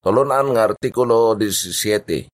Tulunan 0.00 0.56
nga 0.56 0.64
artikulo 0.64 1.36
17. 1.36 2.32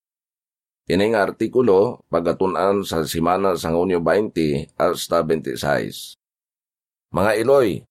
Ini 0.87 1.05
nga 1.11 1.27
artikulo 1.27 2.07
pagatunan 2.07 2.87
sa 2.87 3.03
simana 3.03 3.59
sa 3.59 3.75
Hunyo 3.75 3.99
20 3.99 4.79
hasta 4.79 5.27
26. 5.27 6.15
Mga 7.11 7.33
Iloy, 7.43 7.83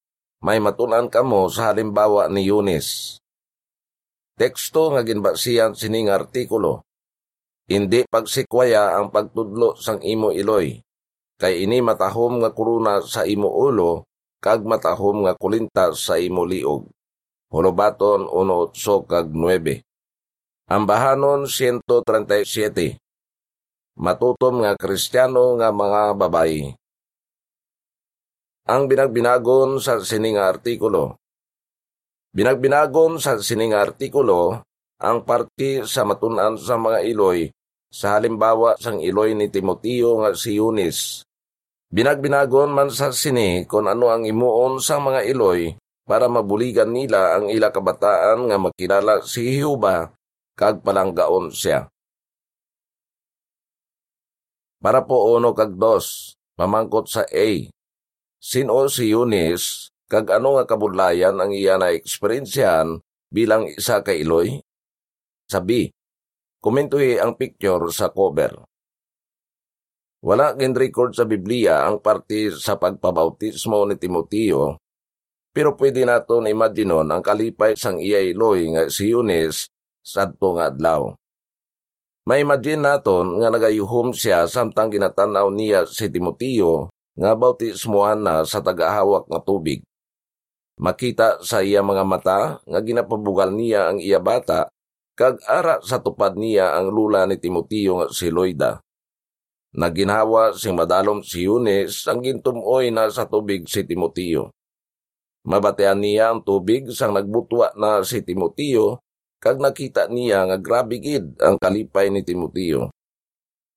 may 0.48 0.64
matunan 0.64 1.12
kamo 1.12 1.52
sa 1.52 1.76
halimbawa 1.76 2.32
ni 2.32 2.48
Yunis. 2.48 3.20
Teksto 4.40 4.96
nga 4.96 5.04
ginbasiyan 5.04 5.76
sining 5.76 6.08
artikulo. 6.08 6.88
Hindi 7.68 8.08
pagsikwaya 8.08 8.96
ang 8.96 9.12
pagtudlo 9.12 9.76
sang 9.76 10.00
imo 10.08 10.32
Iloy, 10.32 10.80
kay 11.36 11.68
ini 11.68 11.84
matahom 11.84 12.40
nga 12.40 12.56
kuruna 12.56 13.04
sa 13.04 13.28
imo 13.28 13.52
ulo, 13.52 14.08
kag 14.40 14.64
matahom 14.64 15.28
nga 15.28 15.36
kulinta 15.36 15.92
sa 15.92 16.16
imo 16.16 16.48
liog. 16.48 16.95
Holobaton 17.56 18.28
1.8 18.28 19.08
kag 19.08 19.32
9. 19.32 19.80
Ambahanon 20.68 21.48
137. 21.48 23.00
Matutom 23.96 24.60
nga 24.60 24.76
kristyano 24.76 25.56
nga 25.56 25.72
mga 25.72 26.20
babayi. 26.20 26.76
Ang 28.68 28.92
binagbinagon 28.92 29.80
sa 29.80 30.04
sining 30.04 30.36
artikulo. 30.36 31.16
Binagbinagon 32.36 33.24
sa 33.24 33.40
sining 33.40 33.72
artikulo 33.72 34.60
ang 35.00 35.24
parti 35.24 35.80
sa 35.88 36.04
matunan 36.04 36.60
sa 36.60 36.76
mga 36.76 37.08
iloy 37.08 37.48
sa 37.88 38.20
halimbawa 38.20 38.76
sang 38.76 39.00
iloy 39.00 39.32
ni 39.32 39.48
Timoteo 39.48 40.20
nga 40.20 40.36
si 40.36 40.60
Eunice. 40.60 41.24
Binagbinagon 41.88 42.76
man 42.76 42.92
sa 42.92 43.16
sini 43.16 43.64
kung 43.64 43.88
ano 43.88 44.12
ang 44.12 44.28
imuon 44.28 44.84
sa 44.84 45.00
mga 45.00 45.24
iloy 45.32 45.72
para 46.06 46.30
mabuligan 46.30 46.94
nila 46.94 47.36
ang 47.36 47.50
ila 47.50 47.74
kabataan 47.74 48.46
nga 48.46 48.58
makilala 48.62 49.26
si 49.26 49.58
Jehovah 49.58 50.14
kag 50.54 50.86
palanggaon 50.86 51.50
siya. 51.50 51.90
Para 54.78 55.02
po 55.02 55.34
uno 55.34 55.58
kag 55.58 55.74
dos, 55.74 56.38
pamangkot 56.54 57.10
sa 57.10 57.26
A. 57.26 57.50
Sino 58.38 58.86
si 58.86 59.10
Eunice 59.10 59.90
kag 60.06 60.30
ano 60.30 60.62
nga 60.62 60.70
kabudlayan 60.70 61.42
ang 61.42 61.50
iya 61.50 61.82
na 61.82 61.90
eksperyensyahan 61.90 63.02
bilang 63.34 63.66
isa 63.66 64.06
ka 64.06 64.14
Iloy? 64.14 64.62
Sa 65.50 65.58
B. 65.66 65.90
Komentuhi 66.62 67.18
ang 67.18 67.34
picture 67.34 67.90
sa 67.90 68.14
cover. 68.14 68.62
Wala 70.22 70.54
gin 70.58 70.74
record 70.78 71.18
sa 71.18 71.26
Biblia 71.26 71.86
ang 71.86 72.02
parte 72.02 72.54
sa 72.54 72.78
pagpabautismo 72.78 73.86
ni 73.90 73.98
Timoteo 73.98 74.85
pero 75.56 75.80
pwede 75.80 76.04
naton 76.04 76.52
imaginon 76.52 77.08
ang 77.08 77.24
kalipay 77.24 77.80
sang 77.80 77.96
iya 78.04 78.20
iloy 78.20 78.76
nga 78.76 78.92
si 78.92 79.08
Eunice 79.16 79.72
sadto 80.04 80.60
nga 80.60 80.68
adlaw. 80.68 81.16
May 82.28 82.44
imagine 82.44 82.84
naton 82.84 83.40
nga 83.40 83.48
nagayuhom 83.48 84.12
siya 84.12 84.52
samtang 84.52 84.92
ginatanaw 84.92 85.48
niya 85.56 85.88
si 85.88 86.12
Timoteo 86.12 86.92
nga 87.16 87.32
bautismohan 87.40 88.20
na 88.20 88.44
sa 88.44 88.60
tagahawak 88.60 89.32
nga 89.32 89.40
tubig. 89.40 89.80
Makita 90.76 91.40
sa 91.40 91.64
iya 91.64 91.80
mga 91.80 92.04
mata 92.04 92.60
nga 92.60 92.80
ginapabugal 92.84 93.56
niya 93.56 93.88
ang 93.88 94.04
iya 94.04 94.20
bata 94.20 94.68
kag 95.16 95.40
ara 95.48 95.80
sa 95.80 96.04
tupad 96.04 96.36
niya 96.36 96.76
ang 96.76 96.92
lula 96.92 97.24
ni 97.24 97.40
Timoteo 97.40 98.04
nga 98.04 98.08
si 98.12 98.28
Loida. 98.28 98.84
Naginhawa 99.72 100.52
sing 100.52 100.76
madalom 100.76 101.24
si 101.24 101.48
Eunice 101.48 102.12
ang 102.12 102.20
gintumoy 102.20 102.92
na 102.92 103.08
sa 103.08 103.24
tubig 103.24 103.64
si 103.72 103.88
Timoteo. 103.88 104.52
Mabatean 105.46 106.02
niya 106.02 106.34
ang 106.34 106.42
tubig 106.42 106.90
sang 106.90 107.14
nagbutwa 107.14 107.70
na 107.78 108.02
si 108.02 108.26
Timoteo, 108.26 109.06
kag 109.38 109.62
nakita 109.62 110.10
niya 110.10 110.50
nga 110.50 110.58
grabe 110.58 110.98
gid 110.98 111.38
ang 111.38 111.62
kalipay 111.62 112.10
ni 112.10 112.26
Timoteo. 112.26 112.90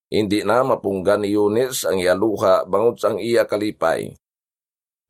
Hindi 0.09 0.41
na 0.41 0.65
mapunggan 0.65 1.21
ni 1.21 1.37
Eunice 1.37 1.85
ang 1.85 2.01
iyaluha 2.01 2.65
bangod 2.65 2.97
sang 2.97 3.21
iya 3.21 3.45
kalipay. 3.45 4.17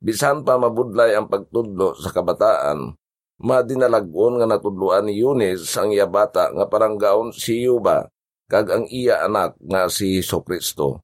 Bisan 0.03 0.43
pa 0.43 0.59
mabudlay 0.59 1.15
ang 1.15 1.31
pagtudlo 1.31 1.95
sa 1.95 2.11
kabataan, 2.11 2.91
madinalagon 3.39 4.43
nga 4.43 4.47
natudloan 4.47 5.07
ni 5.07 5.15
Eunice 5.23 5.63
ang 5.79 5.95
iya 5.95 6.11
bata 6.11 6.51
nga 6.51 6.67
parang 6.67 6.99
gaon 6.99 7.31
si 7.31 7.63
Yuba, 7.63 8.11
kag 8.51 8.67
ang 8.67 8.83
iya 8.91 9.23
anak 9.23 9.55
nga 9.63 9.87
si 9.87 10.19
Kristo. 10.19 10.99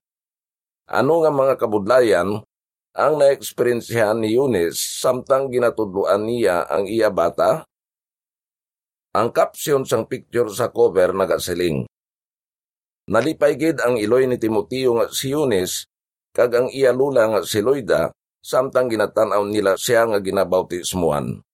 Ano 0.84 1.24
nga 1.24 1.32
mga 1.32 1.56
kabudlayan 1.56 2.44
ang 2.96 3.20
na-experiensyahan 3.20 4.16
ni 4.24 4.32
Eunice 4.32 4.80
samtang 5.04 5.52
ginatudluan 5.52 6.24
niya 6.24 6.64
ang 6.64 6.88
iya 6.88 7.12
bata? 7.12 7.68
Ang 9.12 9.36
caption 9.36 9.84
sang 9.84 10.08
picture 10.08 10.48
sa 10.48 10.72
cover 10.72 11.12
nagasiling. 11.12 11.84
Nalipay 13.12 13.60
gid 13.60 13.84
ang 13.84 14.00
iloy 14.00 14.24
ni 14.24 14.40
Timoteo 14.40 14.96
nga 14.96 15.06
si 15.12 15.30
Eunice 15.30 15.86
kag 16.32 16.56
ang 16.56 16.68
iya 16.72 16.90
lula 16.90 17.28
nga 17.28 17.40
si 17.44 17.60
Loida 17.60 18.10
samtang 18.40 18.88
ginatanaw 18.88 19.44
nila 19.44 19.76
siya 19.76 20.08
nga 20.08 20.18
ginabautismuhan. 20.18 21.44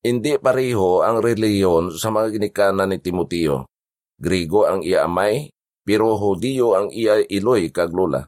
Hindi 0.00 0.32
pareho 0.40 1.04
ang 1.04 1.20
reliyon 1.20 1.92
sa 1.92 2.08
mga 2.08 2.40
ginikanan 2.40 2.88
ni 2.88 2.98
Timoteo. 3.04 3.68
Grigo 4.16 4.64
ang 4.64 4.80
iya 4.80 5.04
amay, 5.04 5.52
pero 5.84 6.16
Hudiyo 6.16 6.72
ang 6.72 6.88
iya 6.88 7.20
iloy 7.20 7.68
kag 7.68 7.92
lula. 7.92 8.24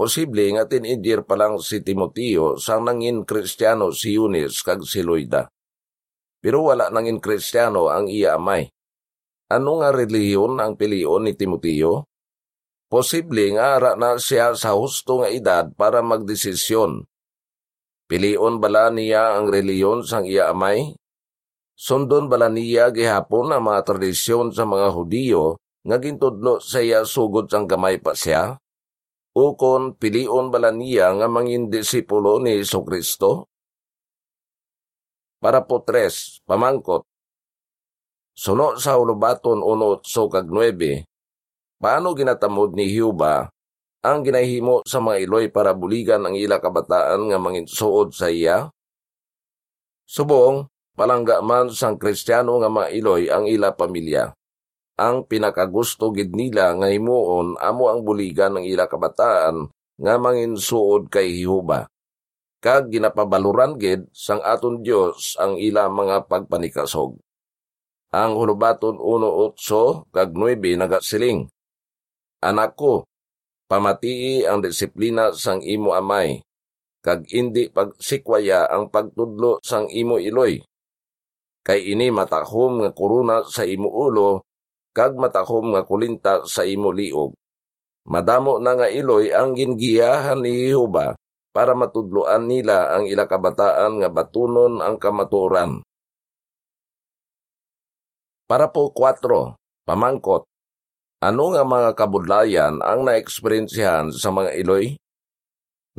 Posible 0.00 0.48
nga 0.56 0.64
teenager 0.64 1.20
pa 1.28 1.36
lang 1.36 1.60
si 1.60 1.84
Timoteo 1.84 2.56
sang 2.56 2.88
nangin 2.88 3.20
kristyano 3.20 3.92
si 3.92 4.16
Eunice 4.16 4.64
kag 4.64 4.80
si 4.88 5.04
Loida. 5.04 5.44
Pero 6.40 6.64
wala 6.64 6.88
nangin 6.88 7.20
kristyano 7.20 7.92
ang 7.92 8.08
iya 8.08 8.40
amay. 8.40 8.64
Ano 9.52 9.84
nga 9.84 9.92
reliyon 9.92 10.56
ang 10.56 10.80
pilion 10.80 11.28
ni 11.28 11.36
Timoteo? 11.36 12.08
Posible 12.88 13.52
nga 13.52 13.76
ara 13.76 13.92
na 13.92 14.16
siya 14.16 14.56
sa 14.56 14.72
husto 14.72 15.20
nga 15.20 15.28
edad 15.28 15.68
para 15.76 16.00
magdesisyon. 16.00 17.04
Pilion 18.08 18.56
bala 18.56 18.88
niya 18.88 19.36
ang 19.36 19.52
reliyon 19.52 20.00
sang 20.08 20.24
iya 20.24 20.48
amay? 20.48 20.96
Sundon 21.76 22.32
bala 22.32 22.48
niya 22.48 22.88
gihapon 22.88 23.52
ang 23.52 23.68
mga 23.68 23.84
tradisyon 23.84 24.48
sa 24.48 24.64
mga 24.64 24.96
Hudiyo 24.96 25.60
nga 25.84 26.00
gintudlo 26.00 26.56
sa 26.56 26.80
iya 26.80 27.04
sugod 27.04 27.52
sang 27.52 27.68
gamay 27.68 28.00
pa 28.00 28.16
siya? 28.16 28.56
Ukon 29.34 29.94
pilion 29.94 30.50
bala 30.50 30.74
niya 30.74 31.14
nga 31.14 31.26
mangin 31.30 31.70
disipulo 31.70 32.42
ni 32.42 32.60
Iso 32.60 32.82
Kristo? 32.82 33.46
Para 35.40 35.64
po 35.64 35.80
tres, 35.80 36.44
pamangkot. 36.44 37.06
Suno 38.36 38.76
sa 38.76 38.96
ulubaton 39.00 39.60
unot 39.60 40.04
so 40.04 40.28
kag 40.28 40.48
nuebe, 40.48 41.04
paano 41.80 42.12
ginatamod 42.12 42.76
ni 42.76 42.88
Hiuba 42.88 43.48
ang 44.00 44.24
ginahimo 44.24 44.80
sa 44.88 44.96
mga 45.00 45.28
iloy 45.28 45.44
para 45.52 45.76
buligan 45.76 46.24
ang 46.24 46.32
ila 46.32 46.56
kabataan 46.56 47.28
nga 47.28 47.36
mangin 47.36 47.68
suod 47.68 48.16
sa 48.16 48.32
iya? 48.32 48.72
Subong, 50.08 50.68
palangga 50.96 51.44
man 51.44 51.68
sang 51.68 52.00
kristyano 52.00 52.56
nga 52.60 52.72
mga 52.72 52.88
iloy 52.96 53.28
ang 53.28 53.44
ila 53.44 53.76
pamilya 53.76 54.32
ang 55.00 55.24
pinakagusto 55.24 56.12
gid 56.12 56.36
nila 56.36 56.76
nga 56.76 56.92
himuon 56.92 57.56
amo 57.56 57.88
ang 57.88 58.04
buligan 58.04 58.60
ng 58.60 58.68
ila 58.68 58.84
kabataan 58.84 59.72
nga 59.96 60.14
manginsuod 60.20 61.08
kay 61.08 61.40
Jehova. 61.40 61.88
Kag 62.60 62.92
ginapabaluran 62.92 63.80
gid 63.80 64.12
sang 64.12 64.44
aton 64.44 64.84
Dios 64.84 65.40
ang 65.40 65.56
ila 65.56 65.88
mga 65.88 66.28
pagpanikasog. 66.28 67.16
Ang 68.12 68.36
hulubaton 68.36 69.00
1.8 69.00 70.12
kag 70.12 70.36
9 70.36 70.60
nagasiling. 70.76 71.48
Anak 72.44 72.76
ko, 72.76 73.08
pamatii 73.72 74.44
ang 74.44 74.60
disiplina 74.60 75.32
sang 75.32 75.64
imo 75.64 75.96
amay, 75.96 76.44
kag 77.00 77.24
indi 77.32 77.72
pagsikwaya 77.72 78.68
ang 78.68 78.92
pagtudlo 78.92 79.64
sang 79.64 79.88
imo 79.88 80.20
iloy. 80.20 80.60
Kay 81.64 81.96
ini 81.96 82.12
matahom 82.12 82.84
nga 82.84 82.90
kuruna 82.92 83.48
sa 83.48 83.64
imo 83.64 83.88
ulo 83.88 84.49
kag 84.90 85.14
matahom 85.14 85.74
nga 85.74 85.82
kulinta 85.86 86.42
sa 86.46 86.66
imo 86.66 86.90
liog. 86.90 87.34
Madamo 88.10 88.58
na 88.58 88.74
nga 88.74 88.88
iloy 88.90 89.30
ang 89.30 89.54
gingiyahan 89.54 90.40
ni 90.40 90.66
Jehova 90.66 91.14
para 91.50 91.74
matudloan 91.74 92.46
nila 92.46 92.94
ang 92.94 93.06
ila 93.06 93.26
kabataan 93.26 94.02
nga 94.02 94.08
batunon 94.10 94.82
ang 94.82 94.96
kamaturan. 94.98 95.82
Para 98.50 98.66
po 98.70 98.90
4, 98.90 99.54
pamangkot. 99.86 100.42
Ano 101.20 101.52
nga 101.52 101.62
mga 101.62 101.90
kabudlayan 101.94 102.80
ang 102.80 103.06
naeksperiensyahan 103.06 104.10
sa 104.10 104.32
mga 104.32 104.56
iloy? 104.58 104.96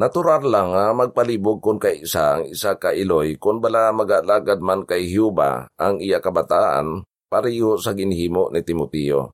Natural 0.02 0.42
lang 0.42 0.74
nga 0.74 0.98
magpalibog 0.98 1.62
kung 1.62 1.78
kay 1.78 2.02
isa 2.02 2.40
ang 2.40 2.50
isa 2.50 2.74
ka 2.80 2.90
iloy 2.96 3.38
kung 3.38 3.62
bala 3.62 3.94
magalagad 3.94 4.58
man 4.64 4.82
kay 4.88 5.06
Hiuba 5.06 5.70
ang 5.78 6.02
iya 6.02 6.18
kabataan 6.18 7.06
pareho 7.32 7.80
sa 7.80 7.96
ginhimo 7.96 8.52
ni 8.52 8.60
Timoteo. 8.60 9.32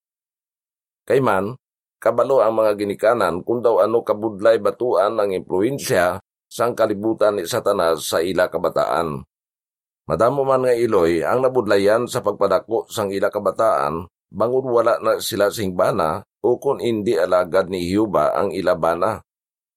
Kay 1.02 1.18
man, 1.18 1.58
kabalo 1.98 2.46
ang 2.46 2.62
mga 2.62 2.78
ginikanan 2.78 3.42
kung 3.42 3.66
daw 3.66 3.82
ano 3.82 4.06
kabudlay 4.06 4.62
batuan 4.62 5.18
ang 5.18 5.34
impluensya 5.34 6.22
sang 6.46 6.78
kalibutan 6.78 7.42
ni 7.42 7.50
Satanas 7.50 8.06
sa 8.06 8.22
ila 8.22 8.54
kabataan. 8.54 9.26
Madamo 10.08 10.46
man 10.46 10.64
nga 10.64 10.78
iloy 10.78 11.26
ang 11.26 11.44
nabudlayan 11.44 12.08
sa 12.08 12.24
pagpadako 12.24 12.88
sang 12.88 13.12
ila 13.12 13.28
kabataan, 13.28 14.08
bangon 14.32 14.70
wala 14.72 15.02
na 15.04 15.20
sila 15.20 15.52
sing 15.52 15.76
bana 15.76 16.24
o 16.40 16.56
kung 16.56 16.80
hindi 16.80 17.20
alagad 17.20 17.68
ni 17.68 17.84
Hiuba 17.92 18.32
ang 18.32 18.56
ilabana. 18.56 19.20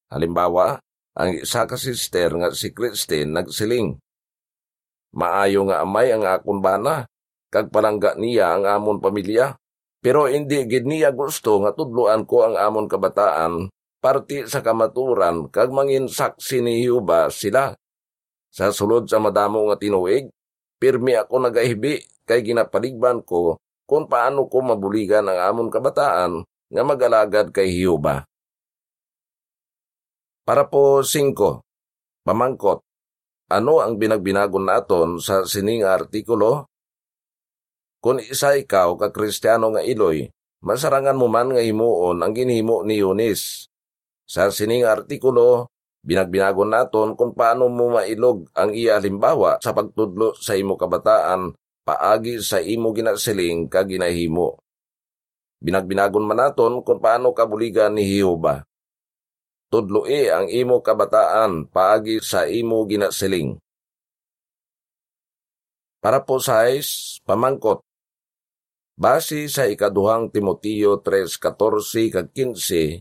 Halimbawa, 0.06 0.78
ang 1.19 1.31
isa 1.34 1.67
ka 1.67 1.75
sister 1.75 2.31
nga 2.38 2.55
si 2.55 2.70
Christine 2.70 3.34
nagsiling. 3.34 3.99
Maayo 5.11 5.67
nga 5.67 5.82
amay 5.82 6.14
ang 6.14 6.22
akon 6.22 6.62
bana, 6.62 7.10
kag 7.50 7.69
palangga 7.69 8.14
niya 8.17 8.56
ang 8.56 8.64
amon 8.64 9.02
pamilya. 9.02 9.58
Pero 10.00 10.31
hindi 10.31 10.64
gid 10.64 10.88
niya 10.88 11.12
gusto 11.12 11.61
nga 11.61 11.76
tudloan 11.76 12.25
ko 12.25 12.49
ang 12.49 12.56
amon 12.56 12.88
kabataan, 12.88 13.69
parti 14.00 14.49
sa 14.49 14.64
kamaturan 14.64 15.52
kag 15.52 15.69
mangin 15.69 16.08
saksi 16.08 16.64
ni 16.64 16.81
Hiuba 16.81 17.29
sila. 17.29 17.76
Sa 18.49 18.73
sulod 18.73 19.06
sa 19.11 19.20
madamo 19.20 19.69
nga 19.69 19.76
tinuig, 19.76 20.32
pirmi 20.81 21.19
ako 21.20 21.44
nagahibi 21.44 22.00
kay 22.25 22.41
ginapaligban 22.41 23.20
ko 23.26 23.61
kung 23.85 24.06
paano 24.06 24.46
ko 24.46 24.62
mabuligan 24.62 25.26
ang 25.26 25.38
amon 25.53 25.69
kabataan 25.69 26.46
nga 26.46 26.82
magalagad 26.87 27.50
kay 27.50 27.69
Hiuba. 27.75 28.25
Para 30.46 30.67
po 30.67 31.03
5. 31.03 31.35
Pamangkot. 32.25 32.81
Ano 33.50 33.82
ang 33.82 33.99
binagbinagon 33.99 34.67
naton 34.67 35.19
sa 35.19 35.43
sining 35.43 35.82
artikulo? 35.82 36.69
Kung 38.00 38.17
isa 38.20 38.56
ikaw 38.56 38.97
ka 38.97 39.12
kristyano 39.12 39.76
nga 39.76 39.85
iloy, 39.85 40.25
masarangan 40.64 41.17
mo 41.17 41.29
man 41.29 41.52
nga 41.52 41.61
himuon 41.61 42.25
ang 42.25 42.32
ginhimo 42.32 42.81
ni 42.81 43.05
Yunis. 43.05 43.69
Sa 44.25 44.49
sining 44.49 44.88
artikulo, 44.88 45.69
binagbinagon 46.00 46.73
naton 46.73 47.12
kung 47.12 47.37
paano 47.37 47.69
mo 47.69 47.93
mailog 47.93 48.49
ang 48.56 48.73
iya 48.73 48.97
halimbawa 48.97 49.61
sa 49.61 49.76
pagtudlo 49.76 50.32
sa 50.32 50.56
imo 50.56 50.81
kabataan 50.81 51.52
paagi 51.85 52.41
sa 52.41 52.56
imo 52.64 52.97
ginasiling 52.97 53.69
ka 53.69 53.85
ginahimo. 53.85 54.56
Binagbinagon 55.61 56.25
man 56.25 56.41
naton 56.41 56.81
kung 56.81 57.05
paano 57.05 57.37
kabuligan 57.37 57.93
ni 57.93 58.08
Jehova 58.08 58.64
tudloi 59.70 60.26
ang 60.35 60.50
imo 60.50 60.82
kabataan 60.82 61.70
paagi 61.70 62.19
sa 62.19 62.44
imo 62.50 62.82
ginasiling. 62.91 63.55
Para 66.03 66.26
po 66.26 66.43
sa 66.43 66.67
pamangkot. 67.23 67.87
Base 69.00 69.49
sa 69.49 69.64
ikaduhang 69.64 70.29
Timoteo 70.29 71.00
3.14 71.00 72.12
kag 72.12 72.37
15, 72.37 73.00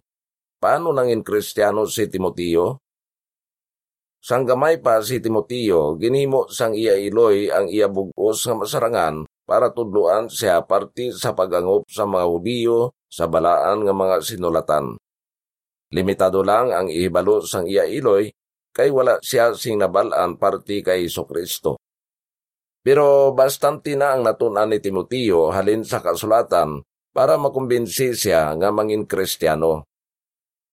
paano 0.55 0.95
nangin 0.95 1.27
kristyano 1.27 1.83
si 1.91 2.07
Timoteo? 2.07 2.79
Sang 4.23 4.47
gamay 4.47 4.79
pa 4.79 5.03
si 5.03 5.19
Timoteo, 5.19 5.99
ginhimo 5.99 6.47
sang 6.47 6.71
iya 6.71 6.95
iloy 6.95 7.51
ang 7.51 7.67
iya 7.67 7.91
bugos 7.91 8.47
nga 8.47 8.55
masarangan 8.55 9.27
para 9.43 9.75
tudluan 9.75 10.31
siya 10.31 10.63
parti 10.63 11.11
sa 11.11 11.35
pagangop 11.35 11.83
sa 11.91 12.07
mga 12.07 12.31
Hudiyo 12.31 12.95
sa 13.11 13.27
balaan 13.27 13.83
nga 13.83 13.91
mga 13.91 14.23
sinulatan. 14.23 14.95
Limitado 15.91 16.47
lang 16.47 16.71
ang 16.71 16.87
ihibalo 16.87 17.43
sang 17.43 17.67
iya 17.67 17.83
iloy 17.83 18.31
kay 18.71 18.87
wala 18.87 19.19
siya 19.19 19.51
sing 19.51 19.75
nabalaan 19.75 20.39
parti 20.39 20.79
kay 20.79 21.11
Kristo. 21.11 21.75
Pero 22.79 23.35
bastante 23.35 23.93
na 23.99 24.15
ang 24.15 24.23
natunan 24.23 24.71
ni 24.71 24.79
Timoteo 24.79 25.51
halin 25.51 25.83
sa 25.83 25.99
kasulatan 25.99 26.79
para 27.11 27.35
makumbinsi 27.35 28.15
siya 28.15 28.55
nga 28.55 28.71
mangin 28.71 29.03
kristyano. 29.03 29.83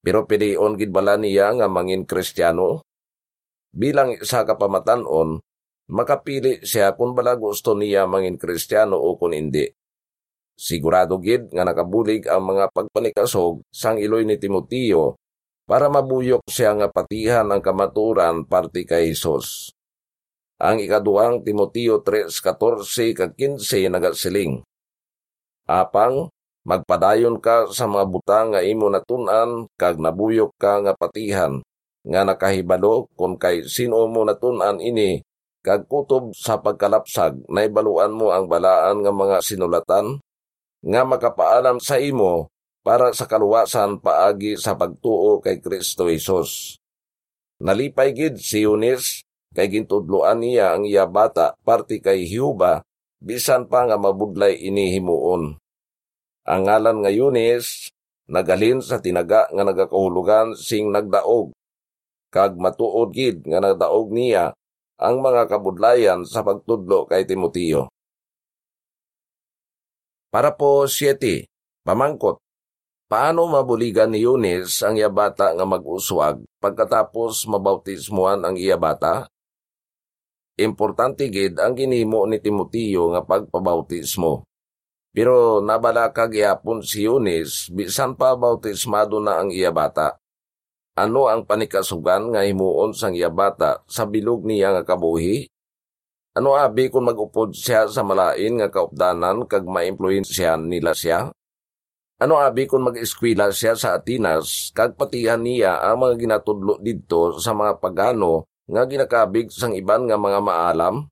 Pero 0.07 0.23
pilion 0.23 0.79
gid 0.79 0.95
bala 0.95 1.19
niya 1.19 1.51
nga 1.59 1.67
mangin 1.67 2.07
kristyano? 2.07 2.87
Bilang 3.75 4.15
isa 4.15 4.47
ka 4.47 4.55
pamatanon, 4.55 5.43
makapili 5.91 6.63
siya 6.63 6.95
kung 6.95 7.19
bala 7.19 7.35
gusto 7.35 7.75
niya 7.75 8.07
mangin 8.07 8.39
kristyano 8.39 8.95
o 8.95 9.19
kung 9.19 9.35
hindi. 9.35 9.67
Sigurado 10.57 11.19
gid 11.19 11.51
nga 11.53 11.67
nakabulig 11.67 12.31
ang 12.31 12.55
mga 12.55 12.73
pagpanikasog 12.73 13.67
sang 13.69 14.01
iloy 14.01 14.25
ni 14.25 14.41
Timoteo 14.41 15.19
para 15.67 15.91
mabuyok 15.91 16.47
siya 16.49 16.73
nga 16.79 16.89
patihan 16.89 17.51
ang 17.51 17.61
kamaturan 17.61 18.47
parti 18.47 18.89
kay 18.89 19.13
Hesus. 19.13 19.76
Ang 20.57 20.81
ikaduang 20.81 21.45
Timoteo 21.45 22.01
3.14 22.01 23.13
kag 23.13 23.33
15 23.37 23.93
nagasiling. 23.93 24.65
Apang, 25.69 26.33
magpadayon 26.65 27.37
ka 27.45 27.69
sa 27.69 27.85
mga 27.85 28.05
butang 28.09 28.47
nga 28.57 28.65
imo 28.65 28.89
natunan 28.89 29.69
kag 29.77 30.01
nabuyok 30.01 30.57
ka 30.57 30.81
nga 30.81 30.97
patihan 30.97 31.61
nga 32.07 32.23
nakahibalo 32.23 33.11
kung 33.19 33.35
kay 33.35 33.67
sino 33.67 34.07
mo 34.07 34.23
natunan 34.23 34.79
ini 34.79 35.23
kag 35.63 35.91
kutob 35.91 36.31
sa 36.35 36.59
pagkalapsag 36.63 37.43
naibaluan 37.51 38.15
mo 38.15 38.31
ang 38.31 38.47
balaan 38.47 39.03
nga 39.03 39.11
mga 39.11 39.43
sinulatan 39.43 40.23
nga 40.87 41.03
makapaalam 41.03 41.83
sa 41.83 41.99
imo 41.99 42.47
para 42.87 43.11
sa 43.11 43.27
kaluwasan 43.27 43.99
paagi 43.99 44.55
sa 44.55 44.79
pagtuo 44.79 45.43
kay 45.43 45.59
Kristo 45.59 46.07
Hesus. 46.07 46.79
Nalipay 47.59 48.15
gid 48.15 48.39
si 48.39 48.63
Eunice 48.63 49.26
kay 49.57 49.73
gintudloan 49.73 50.45
niya 50.45 50.77
ang 50.77 50.85
iya 50.85 51.09
bata 51.09 51.57
parti 51.65 52.05
kay 52.05 52.29
Hiuba 52.29 52.85
bisan 53.25 53.65
pa 53.73 53.89
nga 53.89 53.97
mabudlay 53.97 54.61
ini 54.61 54.93
himuon. 54.93 55.57
Ang 56.45 56.61
ngalan 56.69 57.01
nga 57.01 57.11
Eunice 57.11 57.89
nagalin 58.29 58.85
sa 58.85 59.01
tinaga 59.01 59.49
nga 59.49 59.65
nagakahulugan 59.65 60.53
sing 60.53 60.93
nagdaog 60.93 61.57
kag 62.29 62.61
matuod 62.61 63.17
gid 63.17 63.49
nga 63.49 63.65
nagdaog 63.65 64.13
niya 64.13 64.53
ang 65.01 65.25
mga 65.25 65.49
kabudlayan 65.49 66.21
sa 66.29 66.45
pagtudlo 66.45 67.09
kay 67.09 67.25
Timoteo. 67.25 67.89
Para 70.29 70.53
po 70.53 70.85
7. 70.85 71.49
Pamangkot. 71.81 72.37
Paano 73.07 73.47
mabuligan 73.47 74.11
ni 74.11 74.27
Yunis 74.27 74.83
ang 74.83 74.99
iyabata 74.99 75.55
nga 75.55 75.63
mag-uswag 75.63 76.43
pagkatapos 76.59 77.47
mabautismuhan 77.47 78.43
ang 78.43 78.59
iyabata? 78.59 79.31
Importante 80.57 81.29
gid 81.29 81.61
ang 81.61 81.77
ginimo 81.77 82.25
ni 82.25 82.41
Timoteo 82.41 83.13
nga 83.13 83.21
pagpabautismo. 83.21 84.49
Pero 85.13 85.61
nabalakag 85.61 86.33
yapon 86.33 86.81
si 86.81 87.05
Yunis 87.05 87.69
bisan 87.69 88.17
pa 88.17 88.33
bautismado 88.37 89.21
na 89.21 89.41
ang 89.41 89.53
iyabata. 89.53 90.17
Ano 90.97 91.29
ang 91.29 91.45
panikasugan 91.45 92.33
nga 92.33 92.41
himuon 92.41 92.97
sang 92.97 93.13
iyabata 93.13 93.85
sa 93.85 94.09
bilog 94.09 94.49
niya 94.49 94.73
nga 94.73 94.97
kabuhi? 94.97 95.45
Ano 96.37 96.57
abi 96.57 96.89
kung 96.89 97.05
magupod 97.05 97.53
siya 97.53 97.85
sa 97.89 98.01
malain 98.01 98.57
nga 98.57 98.73
kaupdanan 98.73 99.45
kag 99.45 99.69
maimpluensyahan 99.69 100.65
nila 100.65 100.97
siya? 100.97 101.33
Ano 102.17 102.41
abi 102.41 102.65
kung 102.65 102.89
mag-eskwela 102.89 103.53
siya 103.53 103.77
sa 103.77 104.01
Atinas 104.01 104.73
kag 104.73 104.97
patihan 104.97 105.45
niya 105.45 105.85
ang 105.85 106.01
mga 106.01 106.17
ginatudlo 106.17 106.81
didto 106.81 107.37
sa 107.37 107.53
mga 107.53 107.77
pagano 107.77 108.49
nga 108.67 108.83
ginakabig 108.87 109.49
sang 109.55 109.75
iban 109.79 110.11
nga 110.11 110.19
mga 110.19 110.41
maalam? 110.43 111.07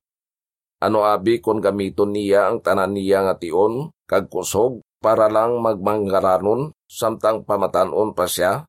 Ano 0.83 1.07
abi 1.07 1.39
kung 1.39 1.63
gamiton 1.63 2.11
niya 2.11 2.51
ang 2.51 2.59
tanan 2.59 2.93
niya 2.93 3.23
nga 3.23 3.35
tion 3.39 3.89
kag 4.05 4.27
kusog 4.27 4.83
para 4.99 5.31
lang 5.31 5.63
magmanggaranon 5.63 6.75
samtang 6.85 7.47
pamatanon 7.47 8.11
pa 8.11 8.27
siya? 8.27 8.67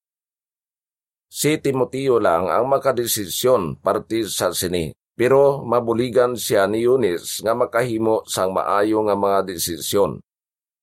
Si 1.26 1.58
Timoteo 1.58 2.22
lang 2.22 2.46
ang 2.46 2.70
makadesisyon 2.70 3.82
parti 3.82 4.22
sa 4.30 4.54
sini 4.54 4.94
pero 5.18 5.66
mabuligan 5.66 6.38
siya 6.38 6.70
ni 6.70 6.86
Yunis 6.86 7.42
nga 7.42 7.56
makahimo 7.56 8.22
sang 8.30 8.54
maayo 8.54 9.02
nga 9.08 9.16
mga 9.18 9.50
desisyon. 9.50 10.22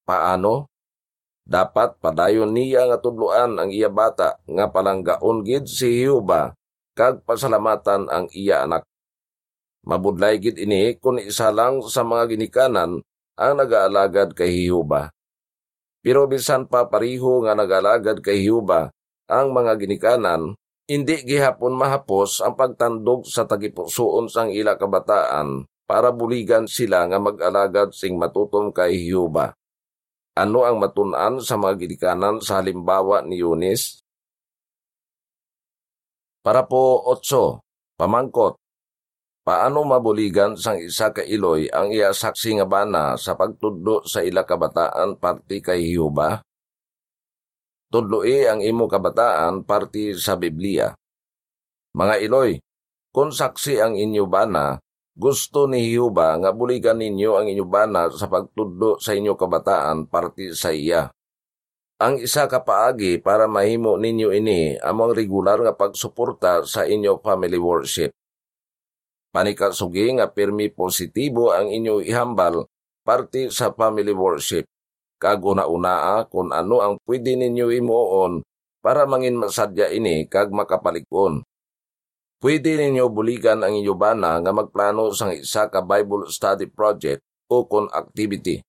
Paano? 0.04 0.68
Dapat 1.44 2.00
padayon 2.04 2.52
niya 2.52 2.88
nga 2.90 3.00
tudloan 3.00 3.60
ang 3.60 3.70
iya 3.72 3.88
bata 3.88 4.40
nga 4.44 4.68
palanggaon 4.68 5.44
gid 5.44 5.68
si 5.68 6.04
Hiuba 6.04 6.56
kag 6.94 7.26
pasalamatan 7.26 8.10
ang 8.10 8.26
iya 8.34 8.66
anak. 8.66 8.86
Mabudlay 9.84 10.40
gid 10.40 10.56
ini 10.62 10.96
kung 10.98 11.20
isa 11.20 11.52
lang 11.52 11.84
sa 11.86 12.08
mga 12.08 12.38
ginikanan 12.38 13.04
ang 13.36 13.54
nagaalagad 13.58 14.32
kay 14.32 14.64
Hiuba. 14.64 15.12
Pero 16.00 16.30
bisan 16.30 16.70
pa 16.70 16.88
pariho 16.88 17.44
nga 17.44 17.58
nagaalagad 17.58 18.24
kay 18.24 18.48
Hiuba 18.48 18.94
ang 19.28 19.56
mga 19.56 19.80
ginikanan, 19.80 20.54
hindi 20.84 21.24
gihapon 21.24 21.80
mahapos 21.80 22.44
ang 22.44 22.60
pagtandog 22.60 23.24
sa 23.24 23.48
tagipusoon 23.48 24.28
sang 24.28 24.52
ila 24.52 24.76
kabataan 24.76 25.64
para 25.88 26.12
buligan 26.12 26.68
sila 26.68 27.08
nga 27.08 27.20
mag-alagad 27.24 27.96
sing 27.96 28.20
matutom 28.20 28.76
kay 28.76 29.00
Hiuba. 29.00 29.56
Ano 30.36 30.68
ang 30.68 30.82
matunan 30.82 31.40
sa 31.40 31.56
mga 31.56 31.88
gidikanan 31.88 32.44
sa 32.44 32.60
halimbawa 32.60 33.24
ni 33.24 33.40
Yunis? 33.40 34.03
Para 36.44 36.68
po 36.68 37.00
8. 37.08 37.64
Pamangkot. 37.96 38.60
Paano 39.48 39.88
mabuligan 39.88 40.60
sang 40.60 40.80
isa 40.80 41.16
ka 41.16 41.24
iloy 41.24 41.72
ang 41.72 41.92
iya 41.92 42.12
saksi 42.12 42.60
nga 42.60 42.68
bana 42.68 43.16
sa 43.20 43.36
pagtudlo 43.36 44.04
sa 44.04 44.24
ila 44.24 44.44
kabataan 44.44 45.20
parti 45.20 45.64
kay 45.64 45.88
Hiuba? 45.88 46.44
Tudloi 47.92 48.48
ang 48.48 48.60
imo 48.60 48.88
kabataan 48.92 49.64
parti 49.64 50.16
sa 50.16 50.36
Biblia. 50.36 50.92
Mga 51.96 52.16
iloy, 52.28 52.60
kung 53.12 53.32
saksi 53.32 53.80
ang 53.80 53.96
inyo 53.96 54.28
bana, 54.28 54.80
Gusto 55.14 55.70
ni 55.70 55.94
Hiuba 55.94 56.42
nga 56.42 56.50
buligan 56.50 56.98
ninyo 56.98 57.38
ang 57.38 57.46
inyo 57.46 57.70
bana 57.70 58.10
sa 58.10 58.26
pagtudlo 58.26 58.98
sa 58.98 59.14
inyo 59.14 59.38
kabataan 59.38 60.10
parti 60.10 60.58
sa 60.58 60.74
iya. 60.74 61.06
Ang 62.04 62.20
isa 62.20 62.52
ka 62.52 62.60
paagi 62.60 63.16
para 63.24 63.48
mahimo 63.48 63.96
ninyo 63.96 64.36
ini 64.36 64.76
among 64.84 65.16
regular 65.16 65.56
nga 65.64 65.72
pagsuporta 65.72 66.68
sa 66.68 66.84
inyo 66.84 67.24
family 67.24 67.56
worship. 67.56 68.12
Panikasugi 69.32 70.12
nga 70.20 70.28
pirmi 70.28 70.68
positibo 70.68 71.56
ang 71.56 71.72
inyo 71.72 72.04
ihambal 72.04 72.68
parti 73.08 73.48
sa 73.48 73.72
family 73.72 74.12
worship. 74.12 74.68
Kaguna-unaa 75.16 76.28
kung 76.28 76.52
ano 76.52 76.84
ang 76.84 77.00
pwede 77.08 77.40
ninyo 77.40 77.72
imuon 77.72 78.44
para 78.84 79.08
mangin 79.08 79.40
masadya 79.40 79.88
ini 79.88 80.28
kag 80.28 80.52
makapalikon. 80.52 81.40
Pwede 82.44 82.84
ninyo 82.84 83.08
buligan 83.08 83.64
ang 83.64 83.80
inyo 83.80 83.96
bana 83.96 84.44
nga 84.44 84.52
magplano 84.52 85.16
sang 85.16 85.40
isa 85.40 85.72
ka 85.72 85.80
Bible 85.80 86.28
study 86.28 86.68
project 86.68 87.24
o 87.48 87.64
kon 87.64 87.88
activity. 87.96 88.60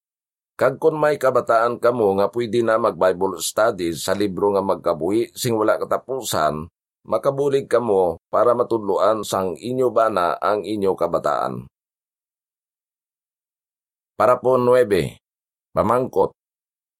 Kag 0.54 0.78
kon 0.78 0.94
may 0.94 1.18
kabataan 1.18 1.82
kamo 1.82 2.14
nga 2.14 2.30
pwede 2.30 2.62
na 2.62 2.78
mag-Bible 2.78 3.42
study 3.42 3.90
sa 3.90 4.14
libro 4.14 4.54
nga 4.54 4.62
magkabuhi 4.62 5.34
sing 5.34 5.58
wala 5.58 5.74
katapusan, 5.82 6.70
makabulig 7.10 7.66
kamo 7.66 8.22
para 8.30 8.54
matudluan 8.54 9.26
sang 9.26 9.58
inyo 9.58 9.90
bana 9.90 10.38
ang 10.38 10.62
inyo 10.62 10.94
kabataan. 10.94 11.66
Para 14.14 14.38
po 14.38 14.54
9. 14.54 15.18
Pamangkot. 15.74 16.30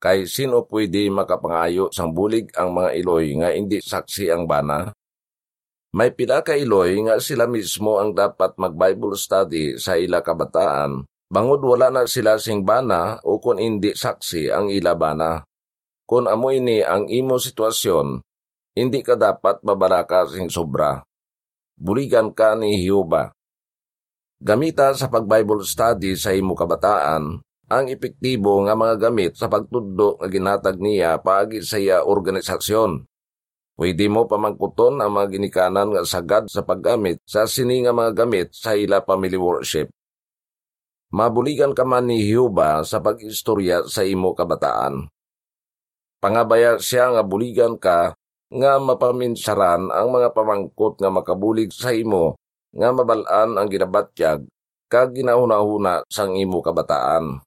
Kay 0.03 0.27
sino 0.27 0.67
pwede 0.67 1.07
makapangayo 1.07 1.95
sang 1.95 2.11
bulig 2.11 2.51
ang 2.59 2.75
mga 2.75 2.91
iloy 2.99 3.39
nga 3.39 3.55
hindi 3.55 3.79
saksi 3.79 4.35
ang 4.35 4.51
bana? 4.51 4.91
May 5.95 6.11
pila 6.11 6.43
ka 6.43 6.59
iloy 6.59 7.07
nga 7.07 7.23
sila 7.23 7.47
mismo 7.47 8.03
ang 8.03 8.19
dapat 8.19 8.59
mag-Bible 8.59 9.15
study 9.15 9.79
sa 9.79 9.95
ila 9.95 10.27
kabataan, 10.27 11.07
bangod 11.35 11.67
wala 11.67 11.91
na 11.91 12.03
sila 12.07 12.39
sing 12.39 12.63
bana 12.63 13.19
o 13.27 13.43
kung 13.43 13.59
hindi 13.59 13.91
saksi 13.91 14.55
ang 14.55 14.71
ila 14.71 14.95
bana. 14.95 15.43
Kung 16.07 16.31
amo 16.31 16.55
ini 16.55 16.79
ang 16.87 17.11
imo 17.11 17.43
sitwasyon, 17.43 18.23
hindi 18.79 19.01
ka 19.03 19.19
dapat 19.19 19.67
mabaraka 19.67 20.31
sing 20.31 20.47
sobra. 20.47 21.03
Buligan 21.75 22.31
ka 22.31 22.55
ni 22.55 22.79
Hiuba. 22.79 23.35
Gamita 24.39 24.95
sa 24.95 25.11
pag-Bible 25.11 25.67
study 25.67 26.15
sa 26.15 26.31
imo 26.31 26.55
kabataan, 26.55 27.43
ang 27.67 27.85
epektibo 27.91 28.63
nga 28.63 28.79
mga 28.79 29.11
gamit 29.11 29.35
sa 29.35 29.51
pagtudlo 29.51 30.23
nga 30.23 30.29
ginatag 30.31 30.79
niya 30.79 31.19
paagi 31.19 31.67
sa 31.67 31.83
iya 31.83 32.07
organisasyon 32.07 33.11
Pwede 33.75 34.07
mo 34.07 34.31
pamangkuton 34.31 35.03
ang 35.03 35.19
mga 35.19 35.35
ginikanan 35.35 35.91
nga 35.91 36.07
sagad 36.07 36.47
sa 36.47 36.63
paggamit 36.63 37.19
sa 37.27 37.43
sini 37.43 37.83
nga 37.83 37.91
mga 37.91 38.23
gamit 38.23 38.55
sa 38.55 38.79
ila 38.79 39.03
family 39.03 39.35
worship. 39.35 39.91
Mabuligan 41.15 41.79
ka 41.79 41.87
man 41.87 42.11
ni 42.11 42.27
Hiuba 42.27 42.83
sa 42.83 42.99
pag-istorya 42.99 43.87
sa 43.87 44.03
imo 44.03 44.35
kabataan. 44.35 45.07
Pangabaya 46.19 46.75
siya 46.83 47.15
nga 47.15 47.23
buligan 47.23 47.79
ka 47.79 48.19
nga 48.51 48.73
mapaminsaran 48.83 49.95
ang 49.95 50.11
mga 50.11 50.35
pamangkot 50.35 50.99
nga 50.99 51.15
makabulig 51.15 51.71
sa 51.71 51.95
imo 51.95 52.35
nga 52.75 52.91
mabalaan 52.91 53.55
ang 53.55 53.71
ginabatyag 53.71 54.43
kag 54.91 55.15
ginahuna-huna 55.15 56.03
sang 56.11 56.35
imo 56.35 56.59
kabataan. 56.59 57.39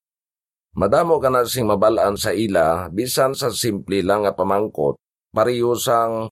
Madamo 0.72 1.20
ka 1.20 1.28
na 1.28 1.44
sing 1.44 1.68
mabalaan 1.68 2.16
sa 2.16 2.32
ila 2.32 2.88
bisan 2.88 3.36
sa 3.36 3.52
simple 3.52 4.00
lang 4.00 4.24
nga 4.24 4.32
pamangkot 4.32 4.96
pareho 5.36 5.76
sang 5.76 6.32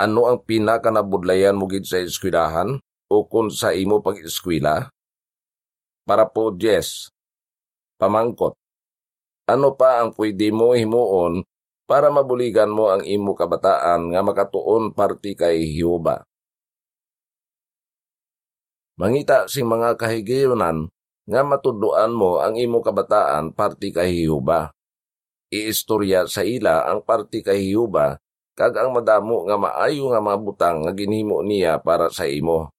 ano 0.00 0.20
ang 0.24 0.40
pinakanabudlayan 0.48 1.60
mo 1.60 1.68
gid 1.68 1.84
sa 1.84 2.00
eskwelahan 2.00 2.80
o 3.12 3.28
kung 3.28 3.52
sa 3.52 3.76
imo 3.76 4.00
pag-eskwela? 4.00 4.88
Para 6.10 6.26
po, 6.26 6.50
Jess, 6.58 7.14
pamangkot. 7.94 8.58
Ano 9.46 9.78
pa 9.78 10.02
ang 10.02 10.10
pwede 10.18 10.50
mo 10.50 10.74
himuon 10.74 11.46
para 11.86 12.10
mabuligan 12.10 12.66
mo 12.66 12.90
ang 12.90 13.06
imo 13.06 13.38
kabataan 13.38 14.10
nga 14.10 14.18
makatuon 14.18 14.90
parti 14.90 15.38
kay 15.38 15.62
Hiuba? 15.70 16.26
Mangita 18.98 19.46
sing 19.46 19.70
mga 19.70 19.94
kahigayonan 19.94 20.90
nga 21.30 21.46
matudloan 21.46 22.10
mo 22.10 22.42
ang 22.42 22.58
imo 22.58 22.82
kabataan 22.82 23.54
parti 23.54 23.94
kay 23.94 24.10
Hiuba. 24.10 24.74
Iistorya 25.54 26.26
sa 26.26 26.42
ila 26.42 26.90
ang 26.90 27.06
parti 27.06 27.38
kay 27.38 27.70
Hiuba 27.70 28.18
kag 28.58 28.74
ang 28.82 28.90
madamo 28.90 29.46
nga 29.46 29.54
maayo 29.54 30.10
nga 30.10 30.18
mga 30.18 30.38
butang 30.42 30.78
nga 30.82 30.90
ginhimo 30.90 31.38
niya 31.46 31.78
para 31.78 32.10
sa 32.10 32.26
imo. 32.26 32.74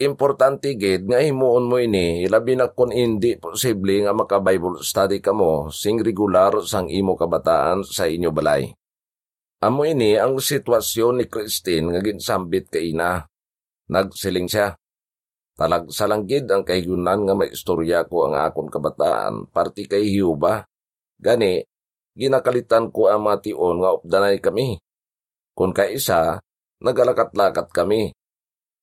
Importante 0.00 0.80
gid 0.80 1.04
nga 1.12 1.20
himuon 1.20 1.68
mo 1.68 1.76
ini 1.76 2.24
labi 2.24 2.56
na 2.56 2.72
kun 2.72 2.88
hindi 2.88 3.36
posible 3.36 4.00
nga 4.00 4.16
maka 4.16 4.40
Bible 4.40 4.80
study 4.80 5.20
kamo 5.20 5.68
sing 5.68 6.00
regular 6.00 6.56
sang 6.64 6.88
imo 6.88 7.12
kabataan 7.20 7.84
sa 7.84 8.08
inyo 8.08 8.32
balay. 8.32 8.72
Amo 9.60 9.84
ini 9.84 10.16
ang 10.16 10.40
sitwasyon 10.40 11.20
ni 11.20 11.24
Christine 11.28 11.92
nga 11.92 12.00
ginsambit 12.00 12.72
kay 12.72 12.96
ina. 12.96 13.28
Nagsiling 13.92 14.48
siya. 14.48 14.72
Talag 15.52 15.92
salanggid 15.92 16.48
ang 16.48 16.64
kahigunan 16.64 17.28
nga 17.28 17.36
may 17.36 17.52
istorya 17.52 18.08
ko 18.08 18.32
ang 18.32 18.40
akon 18.40 18.72
kabataan, 18.72 19.52
parti 19.52 19.84
kay 19.84 20.08
Hiuba. 20.16 20.64
Gani, 21.20 21.60
ginakalitan 22.16 22.88
ko 22.88 23.12
ang 23.12 23.28
mga 23.28 23.52
tion 23.52 23.84
nga 23.84 23.92
updanay 24.00 24.40
kami. 24.40 24.80
Kung 25.52 25.76
kaisa, 25.76 26.40
nagalakat-lakat 26.80 27.68
kami. 27.68 28.16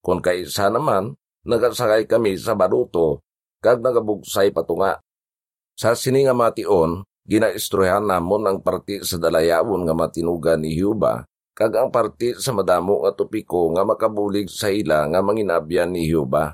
Kung 0.01 0.23
kaisa 0.23 0.71
naman, 0.71 1.17
nagasakay 1.47 2.07
kami 2.07 2.35
sa 2.35 2.53
baruto, 2.53 3.23
kag 3.63 3.81
nagabugsay 3.81 4.51
patunga. 4.51 4.99
Sa 5.77 5.93
sini 5.93 6.25
nga 6.25 6.33
mation, 6.33 7.05
ginaistrohan 7.27 8.07
namon 8.07 8.47
ang 8.47 8.59
parti 8.63 9.03
sa 9.03 9.19
dalayawon 9.19 9.85
nga 9.85 9.93
matinuga 9.93 10.55
ni 10.55 10.73
Hiuba, 10.73 11.27
kag 11.53 11.73
ang 11.75 11.89
parti 11.89 12.37
sa 12.37 12.53
madamo 12.53 13.03
nga 13.05 13.13
tupiko 13.13 13.73
nga 13.73 13.83
makabulig 13.85 14.49
sa 14.49 14.69
ila 14.69 15.05
nga 15.09 15.19
manginabyan 15.21 15.93
ni 15.93 16.07
Hiuba. 16.07 16.53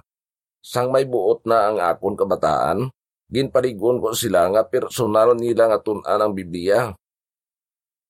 Sang 0.64 0.96
may 0.96 1.04
buot 1.04 1.44
na 1.44 1.68
ang 1.72 1.78
akon 1.84 2.16
kabataan, 2.16 2.88
ginpaligon 3.28 4.00
ko 4.00 4.16
sila 4.16 4.48
nga 4.52 4.64
personal 4.64 5.36
nila 5.36 5.68
nga 5.68 5.80
tunan 5.84 6.20
ang 6.24 6.32
Biblia. 6.32 6.96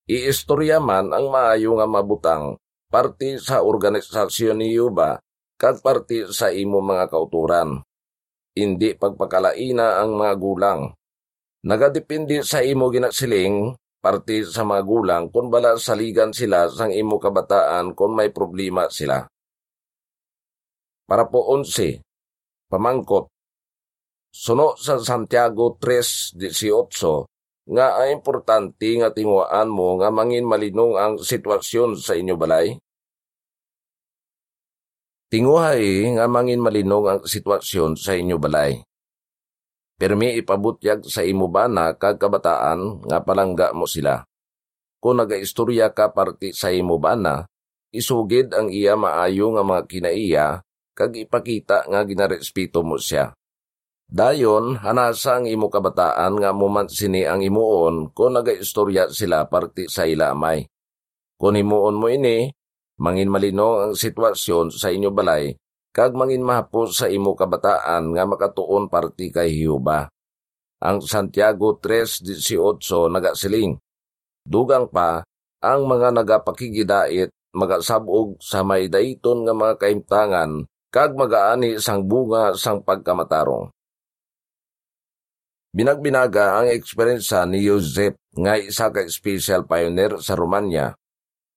Iistorya 0.06 0.78
man 0.84 1.10
ang 1.16 1.32
maayo 1.34 1.80
nga 1.80 1.88
mabutang 1.88 2.60
parte 2.94 3.42
sa 3.42 3.66
organisasyon 3.66 4.62
ni 4.62 4.78
Yuba 4.78 5.18
kag 5.58 5.82
parte 5.82 6.30
sa 6.30 6.54
imo 6.54 6.78
mga 6.78 7.10
kauturan. 7.10 7.82
Hindi 8.54 8.94
pagpakalaina 8.94 9.98
ang 9.98 10.14
mga 10.14 10.34
gulang. 10.38 10.82
Nagadepende 11.66 12.46
sa 12.46 12.62
imo 12.62 12.94
ginasiling 12.94 13.74
parte 13.98 14.46
sa 14.46 14.62
mga 14.62 14.84
gulang 14.86 15.24
kung 15.34 15.50
bala 15.50 15.74
saligan 15.82 16.30
sila 16.30 16.70
sang 16.70 16.94
imo 16.94 17.18
kabataan 17.18 17.98
kung 17.98 18.14
may 18.14 18.30
problema 18.30 18.86
sila. 18.94 19.26
Para 21.10 21.26
po 21.26 21.50
11, 21.50 21.98
pamangkot 22.70 23.34
Suno 24.34 24.74
sa 24.78 24.98
Santiago 24.98 25.78
3.18 25.78 27.70
nga 27.72 27.96
ay 27.96 28.12
importante 28.12 28.92
nga 29.00 29.14
timuaan 29.14 29.72
mo 29.72 29.96
nga 30.02 30.12
mangin 30.12 30.44
malinong 30.44 31.00
ang 31.00 31.14
sitwasyon 31.16 31.96
sa 31.96 32.18
inyo 32.18 32.36
balay? 32.36 32.76
Tinguhay 35.34 36.14
nga 36.14 36.30
mangin 36.30 36.62
malinong 36.62 37.06
ang 37.10 37.22
sitwasyon 37.26 37.98
sa 37.98 38.14
inyo 38.14 38.38
balay. 38.38 38.86
Permi 39.98 40.38
ipabutyag 40.38 41.10
sa 41.10 41.26
imo 41.26 41.50
bana 41.50 41.98
kag 41.98 42.22
kabataan 42.22 43.02
nga 43.10 43.18
palangga 43.18 43.74
mo 43.74 43.90
sila. 43.90 44.22
Kung 45.02 45.18
nagaistorya 45.18 45.90
ka 45.90 46.14
parti 46.14 46.54
sa 46.54 46.70
imo 46.70 47.02
bana, 47.02 47.50
isugid 47.90 48.54
ang 48.54 48.70
iya 48.70 48.94
maayo 48.94 49.58
nga 49.58 49.66
mga 49.66 49.82
kinaiya 49.90 50.48
kag 50.94 51.18
ipakita 51.18 51.90
nga 51.90 52.06
ginarespeto 52.06 52.86
mo 52.86 53.02
siya. 53.02 53.34
Dayon, 54.06 54.86
hanasa 54.86 55.42
ang 55.42 55.50
imo 55.50 55.66
kabataan 55.74 56.38
nga 56.38 56.54
muman 56.54 56.86
sini 56.86 57.26
ang 57.26 57.42
imuon 57.42 58.14
kung 58.14 58.38
nagaistorya 58.38 59.10
sila 59.10 59.50
parti 59.50 59.90
sa 59.90 60.06
ilamay. 60.06 60.62
Kung 61.42 61.58
imuon 61.58 61.98
mo 61.98 62.06
ini, 62.06 62.54
mangin 63.00 63.30
malino 63.30 63.82
ang 63.82 63.94
sitwasyon 63.98 64.74
sa 64.74 64.94
inyo 64.94 65.10
balay, 65.10 65.54
kag 65.94 66.18
mangin 66.18 66.42
mahapos 66.42 67.00
sa 67.00 67.08
imo 67.10 67.38
kabataan 67.38 68.14
nga 68.14 68.24
makatuon 68.26 68.90
parti 68.90 69.30
kay 69.30 69.54
Hiuba. 69.54 70.10
Ang 70.84 71.00
Santiago 71.06 71.80
3.18 71.80 73.14
nagasiling. 73.14 73.80
Dugang 74.44 74.92
pa, 74.92 75.24
ang 75.64 75.88
mga 75.88 76.12
nagapakigidait 76.12 77.32
magasabog 77.56 78.36
sa 78.42 78.66
may 78.66 78.90
dayton 78.90 79.46
nga 79.48 79.54
mga 79.56 79.76
kaimtangan 79.80 80.66
kag 80.94 81.14
magaani 81.16 81.80
sang 81.80 82.06
bunga 82.06 82.54
sang 82.58 82.82
pagkamatarong. 82.84 83.70
Binagbinaga 85.74 86.62
ang 86.62 86.68
eksperensa 86.70 87.50
ni 87.50 87.66
Joseph 87.66 88.14
nga 88.38 88.62
isa 88.62 88.94
ka 88.94 89.02
special 89.10 89.66
pioneer 89.66 90.22
sa 90.22 90.38
Romanya. 90.38 90.94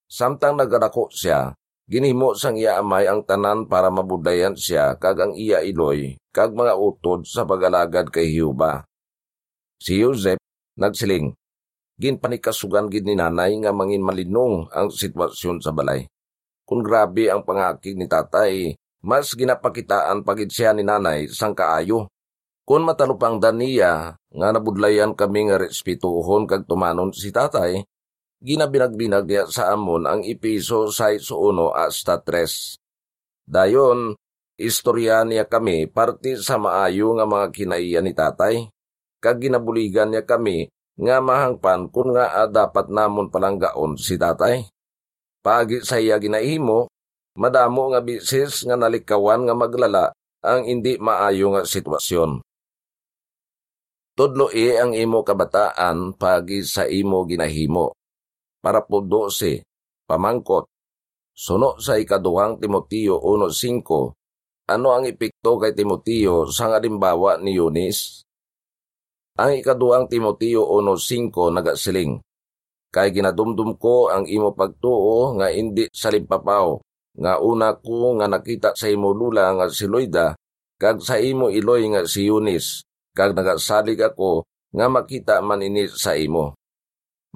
Samtang 0.07 0.55
nagadako 0.55 1.11
siya, 1.11 1.51
ginhimo 1.91 2.39
sang 2.39 2.55
iya 2.55 2.79
amay 2.79 3.11
ang 3.11 3.27
tanan 3.27 3.67
para 3.67 3.91
mabudayan 3.91 4.55
siya 4.55 4.95
kag 4.95 5.19
ang 5.19 5.33
iya 5.35 5.67
iloy 5.67 6.15
kag 6.31 6.55
mga 6.55 6.79
utod 6.79 7.27
sa 7.27 7.43
pagalagad 7.43 8.15
kay 8.15 8.31
Hiuba. 8.31 8.87
Si 9.83 9.99
Joseph 9.99 10.39
nagsiling, 10.79 11.35
ginpanikasugan 11.99 12.87
gid 12.87 13.03
ni 13.03 13.19
nanay 13.19 13.59
nga 13.59 13.75
mangin 13.75 14.05
malinong 14.05 14.71
ang 14.71 14.95
sitwasyon 14.95 15.59
sa 15.59 15.75
balay. 15.75 16.07
Kung 16.63 16.87
grabe 16.87 17.27
ang 17.27 17.43
pangakig 17.43 17.99
ni 17.99 18.07
tatay, 18.07 18.79
mas 19.03 19.35
ginapakitaan 19.35 20.23
pagid 20.23 20.55
siya 20.55 20.71
ni 20.71 20.87
nanay 20.87 21.27
sang 21.27 21.55
kaayo. 21.55 22.07
Kung 22.63 22.87
matalupang 22.87 23.43
daniya 23.43 24.19
nga 24.19 24.49
nabudlayan 24.55 25.19
kami 25.19 25.51
nga 25.51 25.63
respetuhon 25.63 26.47
kag 26.47 26.67
tumanon 26.67 27.11
si 27.11 27.31
tatay, 27.31 27.83
ginabinag-binag 28.47 29.27
niya 29.27 29.51
sa 29.51 29.75
amon 29.75 30.07
ang 30.07 30.23
ipiso 30.23 30.87
6 30.87 31.35
1 31.35 31.75
hasta 31.75 32.23
3. 32.23 32.79
Dayon, 33.43 34.15
istorya 34.55 35.27
niya 35.27 35.51
kami 35.51 35.91
parte 35.91 36.39
sa 36.39 36.55
maayo 36.55 37.19
nga 37.19 37.27
mga 37.27 37.47
kinaiya 37.51 38.01
ni 38.07 38.15
tatay. 38.15 38.71
Kag 39.19 39.43
ginabuligan 39.43 40.15
niya 40.15 40.23
kami 40.23 40.71
nga 40.95 41.19
mahangpan 41.19 41.91
kung 41.91 42.15
nga 42.15 42.31
ah, 42.39 42.47
dapat 42.47 42.87
namon 42.87 43.35
palanggaon 43.35 43.99
si 43.99 44.15
tatay. 44.15 44.63
Pagi 45.43 45.83
sa 45.83 45.99
iya 45.99 46.15
ginahimo, 46.23 46.87
madamo 47.35 47.91
nga 47.91 47.99
bisis 47.99 48.63
nga 48.63 48.79
nalikawan 48.79 49.43
nga 49.43 49.55
maglala 49.59 50.15
ang 50.47 50.63
hindi 50.63 50.95
maayo 51.03 51.51
nga 51.59 51.67
sitwasyon. 51.67 52.47
Tudlo 54.17 54.49
e 54.55 54.79
ang 54.79 54.95
imo 54.95 55.27
kabataan 55.27 56.15
pagi 56.15 56.63
sa 56.63 56.87
imo 56.87 57.27
ginahimo. 57.27 58.06
Para 58.67 58.83
po 58.83 58.99
12, 58.99 59.63
pamangkot. 60.11 60.67
Suno 61.31 61.79
sa 61.79 62.03
ikaduhang 62.03 62.59
Timoteo 62.59 63.15
1.5, 63.15 64.11
ano 64.67 64.89
ang 64.91 65.07
epekto 65.07 65.55
kay 65.55 65.71
Timoteo 65.71 66.51
sa 66.51 66.75
ngalimbawa 66.75 67.39
ni 67.39 67.55
Eunice? 67.55 68.27
Ang 69.39 69.63
ikaduhang 69.63 70.11
Timoteo 70.11 70.67
1.5 70.83 71.55
nagasiling, 71.55 72.19
Kay 72.91 73.15
ginadumdum 73.15 73.79
ko 73.79 74.11
ang 74.11 74.27
imo 74.27 74.51
pagtuo 74.51 75.39
nga 75.39 75.47
hindi 75.55 75.87
sa 75.95 76.11
limpapaw, 76.11 76.67
nga 77.23 77.39
una 77.39 77.71
ko 77.79 78.19
nga 78.19 78.27
nakita 78.27 78.75
sa 78.75 78.91
imo 78.91 79.15
lula 79.15 79.47
nga 79.55 79.71
si 79.71 79.87
Loida, 79.87 80.35
kag 80.75 80.99
sa 81.07 81.23
imo 81.23 81.55
iloy 81.55 81.87
nga 81.95 82.03
si 82.03 82.27
Eunice, 82.27 82.83
kag 83.15 83.31
nagasalig 83.31 84.03
ako 84.03 84.43
nga 84.75 84.91
makita 84.91 85.39
man 85.39 85.63
ini 85.63 85.87
sa 85.87 86.19
imo. 86.19 86.59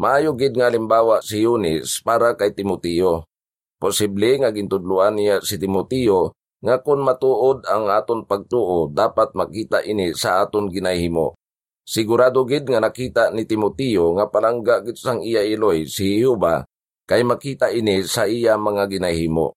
Maayo 0.00 0.32
gid 0.32 0.56
nga 0.56 0.72
limbawa 0.72 1.20
si 1.20 1.44
Eunice 1.44 2.00
para 2.00 2.32
kay 2.32 2.56
Timoteo. 2.56 3.28
Posible 3.76 4.40
nga 4.40 4.48
gintudluan 4.48 5.20
niya 5.20 5.44
si 5.44 5.60
Timoteo 5.60 6.32
nga 6.64 6.80
kung 6.80 7.04
matuod 7.04 7.68
ang 7.68 7.92
aton 7.92 8.24
pagtuo 8.24 8.88
dapat 8.88 9.36
makita 9.36 9.84
ini 9.84 10.16
sa 10.16 10.40
aton 10.40 10.72
ginahimo. 10.72 11.36
Sigurado 11.84 12.48
gid 12.48 12.64
nga 12.72 12.80
nakita 12.80 13.28
ni 13.28 13.44
Timoteo 13.44 14.16
nga 14.16 14.24
palangga 14.24 14.80
gid 14.80 14.96
sang 14.96 15.20
iya 15.20 15.44
iloy 15.44 15.84
si 15.84 16.16
Jehova 16.16 16.64
kay 17.04 17.20
makita 17.20 17.68
ini 17.68 18.00
sa 18.00 18.24
iya 18.24 18.56
mga 18.56 18.88
ginahimo. 18.88 19.52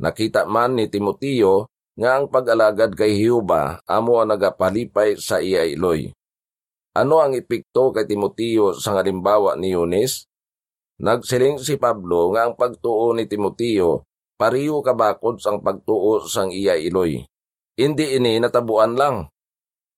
Nakita 0.00 0.48
man 0.48 0.80
ni 0.80 0.88
Timoteo 0.88 1.68
nga 2.00 2.16
ang 2.16 2.32
pag-alagad 2.32 2.96
kay 2.96 3.12
Hiuba 3.12 3.84
amo 3.84 4.24
ang 4.24 4.32
nagapalipay 4.32 5.20
sa 5.20 5.36
iya 5.44 5.68
iloy. 5.68 6.08
Ano 6.96 7.22
ang 7.22 7.38
epekto 7.38 7.94
kay 7.94 8.06
Timoteo 8.06 8.74
sa 8.74 8.98
halimbawa 8.98 9.54
ni 9.54 9.74
Yunis? 9.74 10.26
Nagsiling 11.00 11.62
si 11.62 11.78
Pablo 11.78 12.34
nga 12.34 12.44
ang 12.44 12.58
pagtuo 12.58 13.14
ni 13.14 13.24
Timoteo 13.30 14.04
pariyo 14.40 14.80
kabakod 14.80 15.38
sang 15.38 15.60
pagtuo 15.60 16.24
sang 16.26 16.50
iya 16.50 16.74
iloy. 16.76 17.22
Hindi 17.76 18.16
ini 18.16 18.40
natabuan 18.40 18.96
lang. 18.98 19.28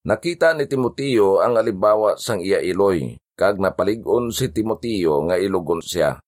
Nakita 0.03 0.53
ni 0.53 0.67
Timoteo 0.67 1.39
ang 1.39 1.55
halimbawa 1.55 2.19
sang 2.19 2.43
iya 2.43 2.59
iloy, 2.59 3.15
kag 3.39 3.57
napaligon 3.57 4.35
si 4.35 4.51
Timoteo 4.51 5.23
nga 5.27 5.39
ilugon 5.39 5.79
siya. 5.79 6.19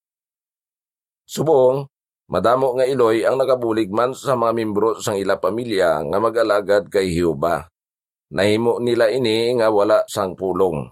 Subong, 1.28 1.84
Madamo 2.26 2.74
nga 2.74 2.82
iloy 2.82 3.22
ang 3.22 3.38
nagabulig 3.38 3.86
man 3.94 4.10
sa 4.10 4.34
mga 4.34 4.50
membro 4.50 4.98
sang 4.98 5.14
ila 5.14 5.38
pamilya 5.38 6.02
nga 6.10 6.18
mag-alagad 6.18 6.90
kay 6.90 7.14
Hiuba. 7.14 7.70
Nahimo 8.34 8.82
nila 8.82 9.12
ini 9.12 9.54
nga 9.54 9.70
wala 9.70 10.02
sang 10.10 10.34
pulong. 10.34 10.90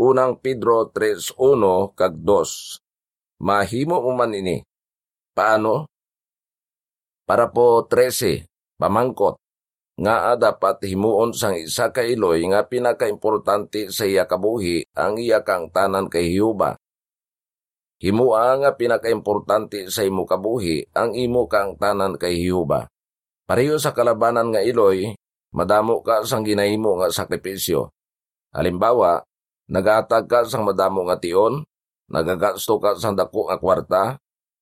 Unang 0.00 0.40
Pedro 0.40 0.88
3.1 0.88 1.36
kag 1.92 2.14
2. 2.22 3.44
Mahimo 3.44 4.00
mo 4.00 4.12
man 4.16 4.32
ini. 4.32 4.64
Paano? 5.36 5.90
Para 7.28 7.52
po 7.52 7.84
13, 7.84 8.48
pamangkot. 8.80 9.36
Nga 10.00 10.34
dapat 10.40 10.82
himuon 10.88 11.30
sang 11.36 11.54
isa 11.54 11.94
ka 11.94 12.02
iloy 12.02 12.42
nga 12.50 12.66
pinakaimportante 12.66 13.94
sa 13.94 14.02
iya 14.02 14.26
kabuhi 14.26 14.82
ang 14.98 15.22
iya 15.22 15.46
kang 15.46 15.70
tanan 15.70 16.10
kay 16.10 16.34
Hiuba 16.34 16.74
Himua 18.04 18.58
nga 18.60 18.76
pinakaimportante 18.76 19.88
sa 19.88 20.04
imo 20.04 20.28
kabuhi 20.28 20.92
ang 20.92 21.16
imo 21.16 21.48
kang 21.48 21.80
tanan 21.80 22.20
kay 22.20 22.36
Jehova. 22.36 22.84
Pareho 23.48 23.80
sa 23.80 23.96
kalabanan 23.96 24.52
nga 24.52 24.60
iloy, 24.60 25.16
madamo 25.54 26.02
ka 26.02 26.26
sang 26.26 26.42
ginahimo 26.42 26.98
nga 26.98 27.14
sakripisyo. 27.14 27.94
Halimbawa, 28.50 29.22
nagatag 29.70 30.26
ka 30.26 30.42
sang 30.42 30.66
madamo 30.66 31.06
nga 31.06 31.16
tion, 31.22 31.62
nagagasto 32.10 32.82
ka 32.82 32.98
sang 32.98 33.14
dako 33.14 33.46
nga 33.48 33.56
kwarta, 33.62 34.04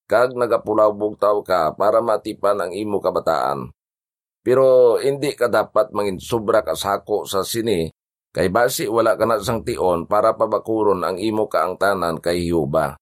kag 0.05 0.37
nagapulaw 0.37 0.93
bugtaw 0.93 1.41
ka 1.41 1.73
para 1.73 2.05
matipan 2.05 2.61
ang 2.61 2.73
imo 2.77 3.01
kabataan. 3.01 3.73
Pero 4.45 4.99
hindi 5.01 5.33
ka 5.33 5.49
dapat 5.49 5.97
mangin 5.97 6.21
sobra 6.21 6.61
ka 6.61 6.77
sako 6.77 7.25
sa 7.25 7.41
sini, 7.41 7.89
kay 8.35 8.53
basi 8.53 8.85
wala 8.85 9.17
ka 9.17 9.25
na 9.25 9.41
sang 9.41 9.65
tion 9.65 10.05
para 10.05 10.37
pabakuron 10.37 11.01
ang 11.09 11.17
imo 11.17 11.49
kaangtanan 11.49 12.21
kay 12.21 12.45
Jehova. 12.45 12.93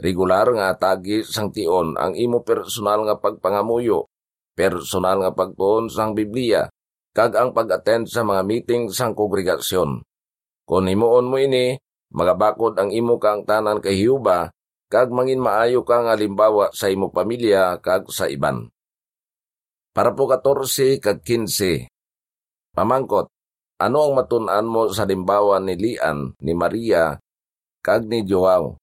Regular 0.00 0.48
nga 0.56 0.72
tagi 0.80 1.20
sang 1.20 1.52
tion 1.52 2.00
ang 2.00 2.16
imo 2.16 2.40
personal 2.40 3.04
nga 3.04 3.20
pagpangamuyo, 3.20 4.08
personal 4.56 5.20
nga 5.20 5.32
pagtuon 5.36 5.92
sang 5.92 6.16
Biblia, 6.16 6.64
kag 7.12 7.36
ang 7.36 7.52
pag-attend 7.52 8.08
sa 8.08 8.24
mga 8.24 8.42
meeting 8.48 8.82
sang 8.88 9.12
kongregasyon. 9.12 10.00
Kung 10.64 10.88
himuon 10.88 11.28
mo 11.28 11.36
ini, 11.36 11.76
magabakod 12.16 12.80
ang 12.80 12.88
imo 12.88 13.20
kang 13.20 13.44
tanan 13.44 13.84
kay 13.84 14.00
Hiuba, 14.00 14.48
kag 14.88 15.12
mangin 15.12 15.40
maayo 15.40 15.84
kang 15.84 16.08
alimbawa 16.08 16.72
sa 16.72 16.88
imo 16.88 17.12
pamilya 17.12 17.76
kag 17.84 18.08
sa 18.08 18.32
iban. 18.32 18.72
Para 19.92 20.16
po 20.16 20.24
14 20.24 21.04
kag 21.04 21.20
15. 21.20 21.92
Pamangkot, 22.72 23.28
ano 23.76 23.98
ang 24.08 24.12
matunan 24.16 24.64
mo 24.64 24.88
sa 24.88 25.04
limbawa 25.04 25.60
ni 25.60 25.76
Lian, 25.76 26.32
ni 26.40 26.56
Maria, 26.56 27.20
kag 27.84 28.08
ni 28.08 28.24
Joao? 28.24 28.80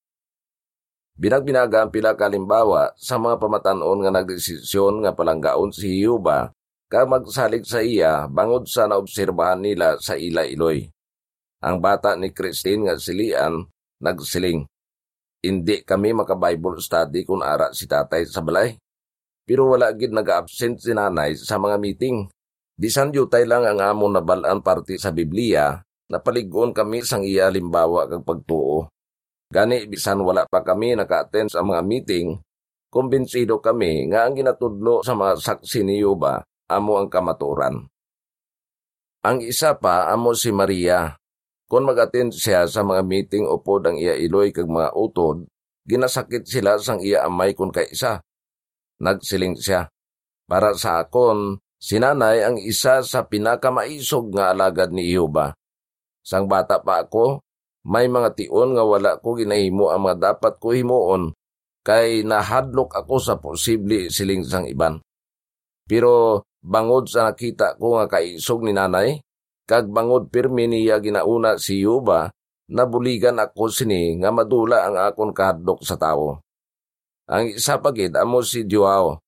Binagbinaga 1.17 1.83
ang 1.83 1.91
pila 1.91 2.13
kalimbawa 2.13 2.93
sa 2.93 3.17
mga 3.17 3.41
pamatanon 3.41 4.05
nga 4.05 4.13
nagdesisyon 4.21 5.01
nga 5.01 5.17
palanggaon 5.17 5.73
si 5.73 6.05
Yuba 6.05 6.53
ka 6.89 7.05
magsalig 7.05 7.69
sa 7.69 7.85
iya 7.85 8.25
bangod 8.25 8.65
sa 8.65 8.89
naobserbahan 8.89 9.61
nila 9.61 10.01
sa 10.01 10.17
ila 10.17 10.41
iloy. 10.49 10.89
Ang 11.61 11.77
bata 11.77 12.17
ni 12.17 12.33
Christine 12.33 12.89
nga 12.89 12.97
silian 12.97 13.61
nagsiling, 14.01 14.65
Hindi 15.39 15.87
kami 15.87 16.11
maka-Bible 16.11 16.83
study 16.83 17.23
kung 17.23 17.39
ara 17.39 17.71
si 17.71 17.87
tatay 17.87 18.27
sa 18.27 18.43
balay. 18.43 18.75
Pero 19.47 19.71
wala 19.71 19.87
gid 19.95 20.11
nag-absent 20.11 20.83
si 20.83 20.91
nanay 20.91 21.31
sa 21.39 21.55
mga 21.55 21.79
meeting. 21.79 22.27
Bisan 22.75 23.15
yutay 23.15 23.47
lang 23.47 23.63
ang 23.63 23.79
amon 23.79 24.19
na 24.19 24.23
balaan 24.23 24.59
parte 24.59 24.99
sa 24.99 25.15
Biblia, 25.15 25.79
napaligon 26.11 26.75
kami 26.75 27.07
sang 27.07 27.23
iya 27.23 27.47
limbawa 27.47 28.11
kag 28.11 28.27
pagtuo. 28.27 28.91
Gani 29.47 29.87
bisan 29.87 30.19
wala 30.27 30.43
pa 30.43 30.59
kami 30.59 30.99
naka-attend 30.99 31.55
sa 31.55 31.63
mga 31.63 31.87
meeting, 31.87 32.35
kumbinsido 32.91 33.63
kami 33.63 34.11
nga 34.11 34.27
ang 34.27 34.35
ginatudlo 34.35 35.07
sa 35.07 35.15
mga 35.15 35.39
saksi 35.39 35.87
ni 35.87 36.03
Yuba 36.03 36.48
amo 36.69 37.01
ang 37.01 37.09
kamaturan. 37.09 37.89
Ang 39.25 39.43
isa 39.43 39.75
pa 39.75 40.07
amo 40.13 40.31
si 40.37 40.53
Maria. 40.53 41.17
Kung 41.69 41.85
mag-attend 41.85 42.33
siya 42.33 42.65
sa 42.65 42.81
mga 42.81 43.03
meeting 43.05 43.45
upod 43.45 43.85
ang 43.85 43.97
iya 43.99 44.17
iloy 44.17 44.49
kag 44.49 44.65
mga 44.65 44.95
utod, 44.97 45.45
ginasakit 45.85 46.47
sila 46.47 46.81
sang 46.81 47.03
iya 47.03 47.25
amay 47.27 47.53
kun 47.53 47.69
kay 47.69 47.89
isa. 47.93 48.23
Nagsiling 49.01 49.53
siya. 49.59 49.85
Para 50.49 50.73
sa 50.73 51.05
akon, 51.05 51.61
sinanay 51.77 52.41
ang 52.41 52.57
isa 52.57 53.05
sa 53.05 53.25
pinakamaisog 53.29 54.33
nga 54.33 54.49
alagad 54.49 54.89
ni 54.89 55.13
Ihoba. 55.13 55.53
Sang 56.25 56.49
bata 56.49 56.81
pa 56.81 57.05
ako, 57.05 57.45
may 57.85 58.09
mga 58.09 58.33
tion 58.33 58.73
nga 58.73 58.83
wala 58.83 59.21
ko 59.21 59.37
ginahimo 59.37 59.93
ang 59.93 60.09
mga 60.09 60.17
dapat 60.33 60.57
ko 60.57 60.73
himuon 60.73 61.31
kay 61.85 62.27
nahadlok 62.27 62.91
ako 62.91 63.15
sa 63.21 63.39
posible 63.39 64.11
siling 64.11 64.43
sang 64.43 64.67
iban. 64.67 64.99
Pero 65.87 66.43
bangod 66.59 67.07
sa 67.07 67.31
nakita 67.31 67.79
ko 67.79 67.99
nga 67.99 68.05
kaisog 68.19 68.63
ni 68.63 68.75
nanay, 68.75 69.19
kag 69.63 69.87
bangod 69.89 70.27
pirmi 70.33 70.67
niya 70.67 70.99
ginauna 70.99 71.55
si 71.55 71.83
Yuba, 71.83 72.29
nabuligan 72.69 73.41
ako 73.41 73.71
sini 73.71 74.17
nga 74.21 74.29
madula 74.29 74.85
ang 74.85 74.95
akon 74.97 75.33
kahadlok 75.33 75.81
sa 75.81 75.97
tao. 75.97 76.41
Ang 77.29 77.53
isa 77.53 77.77
pagid 77.77 78.17
amo 78.17 78.41
si 78.41 78.65
Joao. 78.65 79.21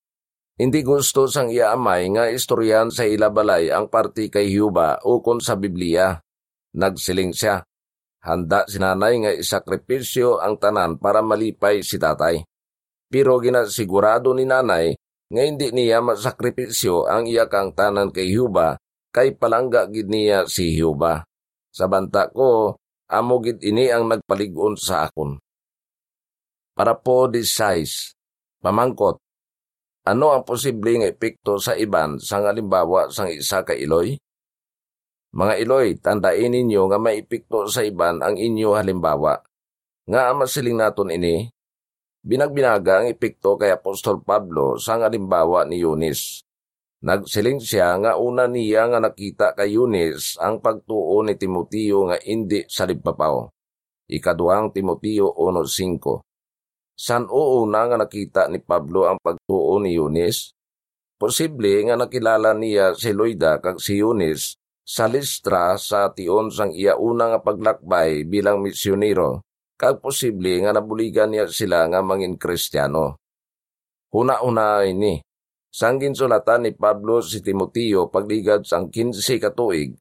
Hindi 0.57 0.85
gusto 0.85 1.25
sang 1.25 1.49
iaamay 1.49 2.13
nga 2.13 2.23
istoryan 2.29 2.93
sa 2.93 3.05
ilabalay 3.05 3.73
ang 3.73 3.89
parti 3.89 4.29
kay 4.29 4.49
Huba 4.53 5.01
ukon 5.01 5.41
sa 5.41 5.57
Biblia. 5.57 6.17
Nagsiling 6.77 7.33
siya. 7.33 7.65
Handa 8.21 8.69
si 8.69 8.77
nanay 8.77 9.25
nga 9.25 9.31
isakripisyo 9.33 10.37
ang 10.37 10.61
tanan 10.61 11.01
para 11.01 11.25
malipay 11.25 11.81
si 11.81 11.97
tatay. 11.97 12.45
Pero 13.09 13.41
ginasigurado 13.41 14.37
ni 14.37 14.45
nanay 14.45 14.93
nga 15.31 15.41
hindi 15.47 15.71
niya 15.71 16.03
masakripisyo 16.03 17.07
ang 17.07 17.23
iyakang 17.23 17.71
tanan 17.71 18.11
kay 18.11 18.35
Huba 18.35 18.75
kay 19.15 19.35
palangga 19.35 19.87
gid 19.87 20.11
niya 20.11 20.43
si 20.47 20.75
Huba. 20.79 21.23
Sa 21.71 21.87
banta 21.87 22.27
ko, 22.31 22.75
amo 23.07 23.39
gid 23.39 23.63
ini 23.63 23.87
ang 23.87 24.11
nagpaligon 24.11 24.75
sa 24.75 25.07
akon. 25.07 25.39
Para 26.75 26.95
po 26.99 27.31
this 27.31 27.55
size, 27.55 28.15
pamangkot, 28.59 29.19
ano 30.07 30.33
ang 30.33 30.43
posibleng 30.43 31.05
epekto 31.05 31.61
sa 31.61 31.77
iban 31.77 32.17
sa 32.17 32.41
halimbawa 32.41 33.07
sang 33.07 33.31
isa 33.31 33.61
ka 33.61 33.75
iloy? 33.75 34.17
Mga 35.31 35.53
iloy, 35.63 35.95
tandain 35.95 36.51
ninyo 36.51 36.91
nga 36.91 36.99
may 36.99 37.23
epekto 37.23 37.63
sa 37.71 37.87
iban 37.87 38.19
ang 38.19 38.35
inyo 38.35 38.75
halimbawa. 38.75 39.39
Nga 40.09 40.35
masiling 40.35 40.75
naton 40.75 41.13
ini, 41.13 41.47
Binagbinaga 42.21 43.01
ang 43.01 43.09
epekto 43.09 43.57
kay 43.57 43.73
Apostol 43.73 44.21
Pablo 44.21 44.77
sa 44.77 45.01
halimbawa 45.01 45.65
ni 45.65 45.81
Yunis. 45.81 46.45
Nagsiling 47.01 47.57
siya 47.57 47.97
nga 47.97 48.13
una 48.13 48.45
niya 48.45 48.85
nga 48.93 49.01
nakita 49.01 49.57
kay 49.57 49.73
Yunis 49.73 50.37
ang 50.37 50.61
pagtuo 50.61 51.25
ni 51.25 51.33
Timoteo 51.33 52.13
nga 52.13 52.21
indi 52.21 52.61
sa 52.69 52.85
lipapaw. 52.85 53.49
Ikaduhang 54.05 54.69
Timoteo 54.69 55.33
1.5 55.33 56.21
San 56.93 57.25
uuna 57.25 57.89
nga 57.89 57.97
nakita 57.97 58.45
ni 58.53 58.61
Pablo 58.61 59.09
ang 59.09 59.17
pagtuo 59.17 59.81
ni 59.81 59.97
Yunis? 59.97 60.53
Posible 61.17 61.89
nga 61.89 61.97
nakilala 61.97 62.53
niya 62.53 62.93
si 62.93 63.17
Loida 63.17 63.57
kag 63.57 63.81
si 63.81 63.97
Yunis 63.97 64.61
sa 64.85 65.09
listra 65.09 65.73
sa 65.81 66.13
tion 66.13 66.53
sang 66.53 66.69
iya 66.69 66.93
una 67.01 67.33
nga 67.33 67.41
paglakbay 67.41 68.29
bilang 68.29 68.61
misyonero 68.61 69.41
kag 69.81 69.97
posible 69.97 70.61
nga 70.61 70.77
nabuligan 70.77 71.33
niya 71.33 71.49
sila 71.49 71.89
nga 71.89 72.05
mangin 72.05 72.37
kristyano. 72.37 73.17
Huna-una 74.13 74.85
ini, 74.85 75.17
sanggin 75.73 76.13
sulatan 76.13 76.69
ni 76.69 76.77
Pablo 76.77 77.25
si 77.25 77.41
Timoteo 77.41 78.05
pagligad 78.13 78.61
sang 78.61 78.93
15 78.93 79.41
katuig, 79.41 79.97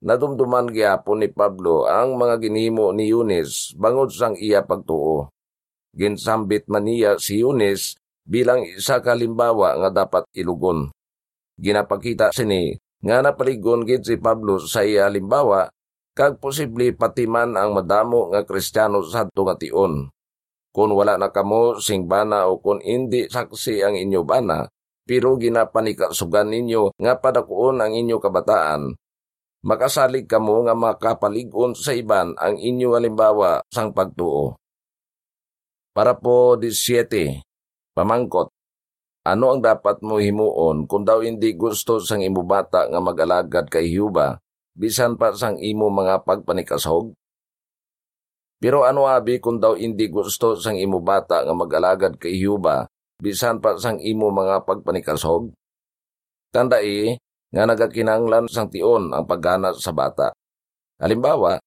nadumduman 0.00 0.72
gyapon 0.72 1.20
ni 1.20 1.28
Pablo 1.28 1.84
ang 1.84 2.16
mga 2.16 2.40
ginhimo 2.40 2.88
ni 2.96 3.12
Yunis 3.12 3.76
bangod 3.76 4.08
sang 4.08 4.32
iya 4.40 4.64
pagtuo. 4.64 5.28
Ginsambit 5.92 6.64
man 6.72 6.88
niya 6.88 7.20
si 7.20 7.44
Yunis 7.44 8.00
bilang 8.24 8.64
isa 8.64 9.04
kalimbawa 9.04 9.76
nga 9.76 10.04
dapat 10.04 10.24
ilugon. 10.32 10.88
Ginapakita 11.60 12.32
sini 12.32 12.72
nga 13.04 13.20
napaligon 13.20 13.84
gid 13.84 14.08
si 14.08 14.16
Pablo 14.16 14.56
sa 14.56 14.88
iya 14.88 15.04
limbawa 15.12 15.68
kag 16.18 16.42
posible 16.42 16.90
pati 16.98 17.30
man 17.30 17.54
ang 17.54 17.78
madamo 17.78 18.34
nga 18.34 18.42
kristyano 18.42 19.06
sadto 19.06 19.46
nga 19.46 19.54
tion. 19.54 20.10
Kung 20.74 20.90
wala 20.90 21.14
na 21.14 21.30
kamo 21.30 21.78
sing 21.78 22.10
bana 22.10 22.50
o 22.50 22.58
kung 22.58 22.82
hindi 22.82 23.30
saksi 23.30 23.86
ang 23.86 23.94
inyo 23.94 24.26
bana, 24.26 24.66
pero 25.06 25.38
ginapanikasugan 25.38 26.50
ninyo 26.50 26.98
nga 26.98 27.22
padakuon 27.22 27.78
ang 27.78 27.94
inyo 27.94 28.18
kabataan, 28.18 28.98
makasalig 29.62 30.26
kamo 30.26 30.66
nga 30.66 30.74
makapaligon 30.74 31.78
sa 31.78 31.94
iban 31.94 32.34
ang 32.34 32.58
inyo 32.58 32.98
halimbawa 32.98 33.62
sang 33.70 33.94
pagtuo. 33.94 34.58
Para 35.94 36.18
po 36.18 36.58
17, 36.58 37.46
pamangkot, 37.94 38.50
ano 39.22 39.44
ang 39.54 39.62
dapat 39.62 40.02
mo 40.02 40.18
himuon 40.18 40.90
kung 40.90 41.06
daw 41.06 41.22
hindi 41.22 41.54
gusto 41.54 42.02
sang 42.02 42.26
imubata 42.26 42.90
nga 42.90 42.98
mag-alagad 42.98 43.70
kay 43.70 43.86
Huba 43.94 44.34
bisan 44.78 45.18
pa 45.18 45.34
sang 45.34 45.58
imo 45.58 45.90
mga 45.90 46.22
pagpanikasog? 46.22 47.10
Pero 48.62 48.86
ano 48.86 49.10
abi 49.10 49.42
kung 49.42 49.58
daw 49.58 49.74
hindi 49.74 50.06
gusto 50.06 50.54
sang 50.54 50.78
imo 50.78 51.02
bata 51.02 51.42
nga 51.42 51.54
mag-alagad 51.54 52.14
kay 52.18 52.38
Yuba, 52.38 52.86
bisan 53.18 53.58
pa 53.58 53.74
sang 53.74 53.98
imo 53.98 54.30
mga 54.30 54.62
pagpanikasog? 54.62 55.50
Tandai 56.54 57.18
nga 57.50 57.66
nagakinanglan 57.66 58.46
sang 58.46 58.70
tion 58.70 59.10
ang 59.10 59.26
paggana 59.26 59.74
sa 59.74 59.90
bata. 59.90 60.30
Halimbawa, 61.02 61.58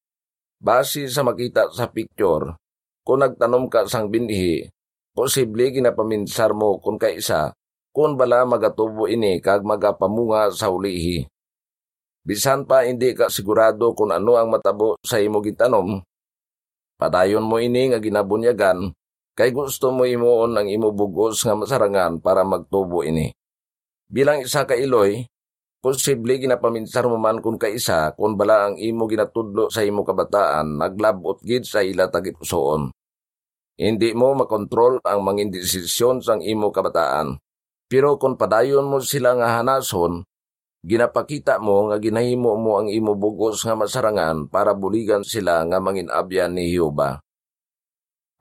base 0.60 1.08
sa 1.12 1.24
makita 1.24 1.68
sa 1.72 1.92
picture, 1.92 2.56
kung 3.02 3.24
nagtanom 3.24 3.68
ka 3.68 3.88
sang 3.88 4.08
binhi, 4.12 4.68
posible 5.12 5.72
ginapaminsar 5.72 6.52
mo 6.56 6.78
kung 6.80 7.00
kaisa, 7.00 7.52
kung 7.92 8.16
bala 8.16 8.48
magatubo 8.48 9.08
ini 9.08 9.40
kag 9.44 9.64
magapamunga 9.64 10.52
sa 10.52 10.72
ulihi. 10.72 11.28
Bisan 12.22 12.70
pa 12.70 12.86
hindi 12.86 13.18
ka 13.18 13.34
sigurado 13.34 13.98
kung 13.98 14.14
ano 14.14 14.38
ang 14.38 14.54
matabo 14.54 15.02
sa 15.02 15.18
imo 15.18 15.42
gitanom. 15.42 16.06
Padayon 17.02 17.42
mo 17.42 17.58
ini 17.58 17.90
nga 17.90 17.98
ginabunyagan, 17.98 18.94
kay 19.34 19.50
gusto 19.50 19.90
mo 19.90 20.06
imuon 20.06 20.54
ang 20.54 20.70
imo 20.70 20.94
bugos 20.94 21.42
nga 21.42 21.58
masarangan 21.58 22.22
para 22.22 22.46
magtubo 22.46 23.02
ini. 23.02 23.34
Bilang 24.06 24.46
isa 24.46 24.70
ka 24.70 24.78
iloy, 24.78 25.26
posible 25.82 26.38
ginapaminsar 26.38 27.10
mo 27.10 27.18
man 27.18 27.42
kung 27.42 27.58
kaisa 27.58 28.14
kung 28.14 28.38
bala 28.38 28.70
ang 28.70 28.76
imo 28.78 29.10
ginatudlo 29.10 29.74
sa 29.74 29.82
imo 29.82 30.06
kabataan 30.06 30.78
naglabot 30.78 31.42
gid 31.42 31.66
sa 31.66 31.82
ila 31.82 32.06
tagipusoon. 32.06 32.94
Hindi 33.82 34.14
mo 34.14 34.38
makontrol 34.38 35.02
ang 35.02 35.26
mga 35.26 35.50
desisyon 35.58 36.22
sang 36.22 36.46
imo 36.46 36.70
kabataan. 36.70 37.42
Pero 37.90 38.22
kung 38.22 38.38
padayon 38.38 38.86
mo 38.86 39.02
sila 39.02 39.34
nga 39.34 39.58
hanason, 39.58 40.22
Ginapakita 40.82 41.62
mo 41.62 41.94
nga 41.94 42.02
ginahimo 42.02 42.58
mo 42.58 42.82
ang 42.82 42.90
imo 42.90 43.14
bugos 43.14 43.62
nga 43.62 43.78
masarangan 43.78 44.50
para 44.50 44.74
buligan 44.74 45.22
sila 45.22 45.62
nga 45.70 45.78
mangin 45.78 46.10
abyan 46.10 46.58
ni 46.58 46.74
Hiuba. 46.74 47.22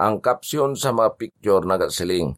Ang 0.00 0.24
kapsyon 0.24 0.72
sa 0.72 0.96
mga 0.96 1.20
picture 1.20 1.60
nagasiling, 1.68 2.32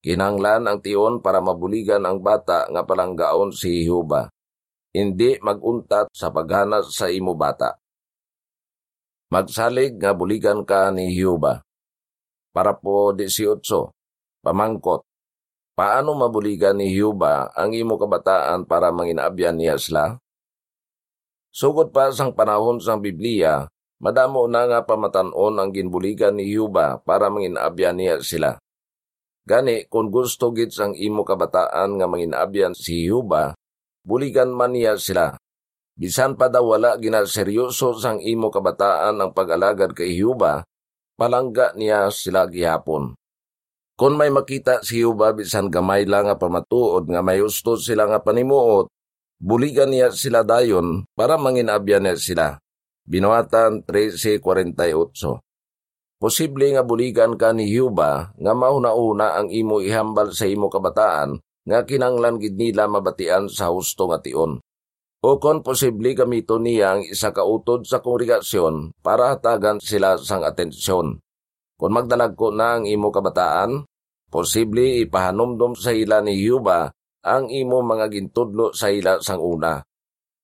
kinanglan 0.00 0.64
ang 0.64 0.80
tion 0.80 1.20
para 1.20 1.44
mabuligan 1.44 2.08
ang 2.08 2.24
bata 2.24 2.64
nga 2.72 2.88
palanggaon 2.88 3.52
si 3.52 3.84
Hiuba. 3.84 4.32
Hindi 4.96 5.36
maguntat 5.44 6.08
sa 6.16 6.32
paghanas 6.32 6.96
sa 6.96 7.12
imo 7.12 7.36
bata. 7.36 7.76
Magsalig 9.28 10.00
nga 10.00 10.16
buligan 10.16 10.64
ka 10.64 10.88
ni 10.88 11.12
Hiuba. 11.12 11.60
Para 12.56 12.72
po 12.72 13.12
18, 13.12 13.60
pamangkot, 14.40 15.04
Paano 15.74 16.14
mabuligan 16.14 16.78
ni 16.78 16.94
Huba 16.94 17.50
ang 17.50 17.74
imo 17.74 17.98
kabataan 17.98 18.62
para 18.62 18.94
manginabyan 18.94 19.58
niya 19.58 19.74
sila? 19.74 20.22
Sugod 21.50 21.90
pa 21.90 22.14
sang 22.14 22.30
panahon 22.30 22.78
sang 22.78 23.02
Biblia, 23.02 23.66
madamo 23.98 24.46
na 24.46 24.70
nga 24.70 24.86
pamatanon 24.86 25.58
ang 25.58 25.74
ginbuligan 25.74 26.38
ni 26.38 26.46
Huba 26.54 27.02
para 27.02 27.26
manginabyan 27.26 27.98
niya 27.98 28.22
sila. 28.22 28.54
Gani, 29.42 29.90
kung 29.90 30.14
gusto 30.14 30.54
git 30.54 30.70
sang 30.70 30.94
imo 30.94 31.26
kabataan 31.26 31.98
nga 31.98 32.06
manginabyan 32.06 32.70
si 32.70 33.10
Huba, 33.10 33.58
buligan 34.06 34.54
man 34.54 34.78
niya 34.78 34.94
sila. 34.94 35.34
Bisan 35.98 36.38
pa 36.38 36.46
daw 36.46 36.70
wala 36.70 36.94
ginaseryoso 37.02 37.98
sang 37.98 38.22
imo 38.22 38.46
kabataan 38.54 39.18
ang 39.18 39.34
pag-alagad 39.34 39.90
kay 39.90 40.22
Huba, 40.22 40.62
palangga 41.18 41.74
niya 41.74 42.14
sila 42.14 42.46
gihapon. 42.46 43.18
Kung 43.94 44.18
may 44.18 44.26
makita 44.26 44.82
si 44.82 45.06
Yuba 45.06 45.30
bisan 45.30 45.70
gamay 45.70 46.02
lang 46.02 46.26
nga 46.26 46.34
pamatuod 46.34 47.06
nga 47.06 47.22
may 47.22 47.38
usto 47.38 47.78
sila 47.78 48.10
nga 48.10 48.18
panimuot, 48.18 48.90
buligan 49.38 49.94
niya 49.94 50.10
sila 50.10 50.42
dayon 50.42 51.06
para 51.14 51.38
manginabyan 51.38 52.02
niya 52.02 52.18
sila. 52.18 52.46
Binuatan 53.06 53.86
13.48 53.86 54.42
Posible 56.18 56.66
nga 56.74 56.82
buligan 56.82 57.38
ka 57.38 57.54
ni 57.54 57.70
Yuba 57.70 58.34
nga 58.34 58.52
mauna-una 58.56 59.38
ang 59.38 59.54
imo 59.54 59.78
ihambal 59.78 60.34
sa 60.34 60.50
imo 60.50 60.66
kabataan 60.66 61.38
nga 61.62 61.86
kinanglan 61.86 62.42
gid 62.42 62.58
nila 62.58 62.90
mabatian 62.90 63.46
sa 63.46 63.70
husto 63.70 64.10
nga 64.10 64.18
tion. 64.18 64.58
O 65.24 65.40
kon 65.40 65.64
posible 65.64 66.12
gamito 66.12 66.60
niya 66.60 66.98
ang 66.98 67.02
isa 67.06 67.32
ka 67.32 67.40
utod 67.48 67.88
sa 67.88 68.04
kongregasyon 68.04 68.92
para 69.00 69.32
hatagan 69.32 69.80
sila 69.80 70.20
sang 70.20 70.44
atensyon. 70.44 71.23
Kung 71.74 71.90
magdalag 71.90 72.38
ko 72.38 72.54
na 72.54 72.78
imo 72.78 73.10
kabataan, 73.10 73.82
posible 74.30 75.02
ipahanumdum 75.02 75.74
sa 75.74 75.90
ila 75.90 76.22
ni 76.22 76.38
Yuba 76.38 76.90
ang 77.24 77.50
imo 77.50 77.82
mga 77.82 78.12
gintudlo 78.12 78.70
sa 78.70 78.92
ila 78.92 79.18
sang 79.18 79.42
una. 79.42 79.82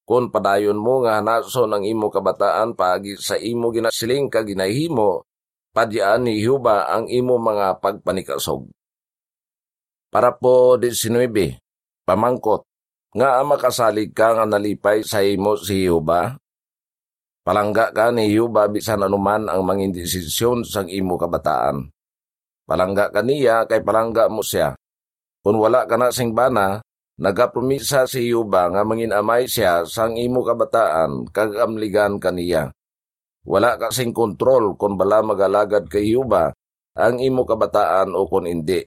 Kung 0.03 0.35
padayon 0.35 0.75
mo 0.75 1.07
nga 1.07 1.23
hanason 1.23 1.71
ang 1.71 1.87
imo 1.87 2.11
kabataan 2.11 2.75
pagi 2.75 3.15
sa 3.15 3.39
imo 3.39 3.71
ginasiling 3.71 4.27
ka 4.27 4.43
ginahimo, 4.43 5.23
padyaan 5.71 6.27
ni 6.27 6.43
Yuba 6.43 6.91
ang 6.91 7.07
imo 7.07 7.39
mga 7.39 7.79
pagpanikasog. 7.79 8.67
Para 10.11 10.35
po 10.35 10.75
19, 10.75 11.63
pamangkot, 12.03 12.67
nga 13.15 13.39
makasalig 13.47 14.11
ka 14.11 14.35
nga 14.35 14.47
nalipay 14.51 15.07
sa 15.07 15.23
imo 15.23 15.55
si 15.55 15.87
Yuba, 15.87 16.35
Palangga 17.51 17.91
ka 17.91 18.15
ni 18.15 18.31
Yuba 18.31 18.71
bisan 18.71 19.03
anuman 19.03 19.51
ang 19.51 19.67
mangin 19.67 19.91
desisyon 19.91 20.63
sang 20.63 20.87
imo 20.87 21.19
kabataan. 21.19 21.91
Palangga 22.63 23.11
ka 23.11 23.27
niya 23.27 23.67
kay 23.67 23.83
palangga 23.83 24.31
mo 24.31 24.39
siya. 24.39 24.79
Kung 25.43 25.59
wala 25.59 25.83
ka 25.83 25.99
na 25.99 26.15
sing 26.15 26.31
bana, 26.31 26.79
nagapromisa 27.19 28.07
si 28.07 28.31
Yuba 28.31 28.71
nga 28.71 28.87
manginamay 28.87 29.51
siya 29.51 29.83
sang 29.83 30.15
imo 30.15 30.47
kabataan 30.47 31.27
kag 31.35 31.59
amligan 31.59 32.23
kaniya. 32.23 32.71
Wala 33.43 33.75
kasing 33.83 34.15
kontrol 34.15 34.79
kung 34.79 34.95
bala 34.95 35.19
magalagad 35.19 35.91
kay 35.91 36.07
Yuba 36.07 36.55
ang 36.95 37.19
imo 37.19 37.43
kabataan 37.43 38.15
o 38.15 38.31
kung 38.31 38.47
hindi. 38.47 38.87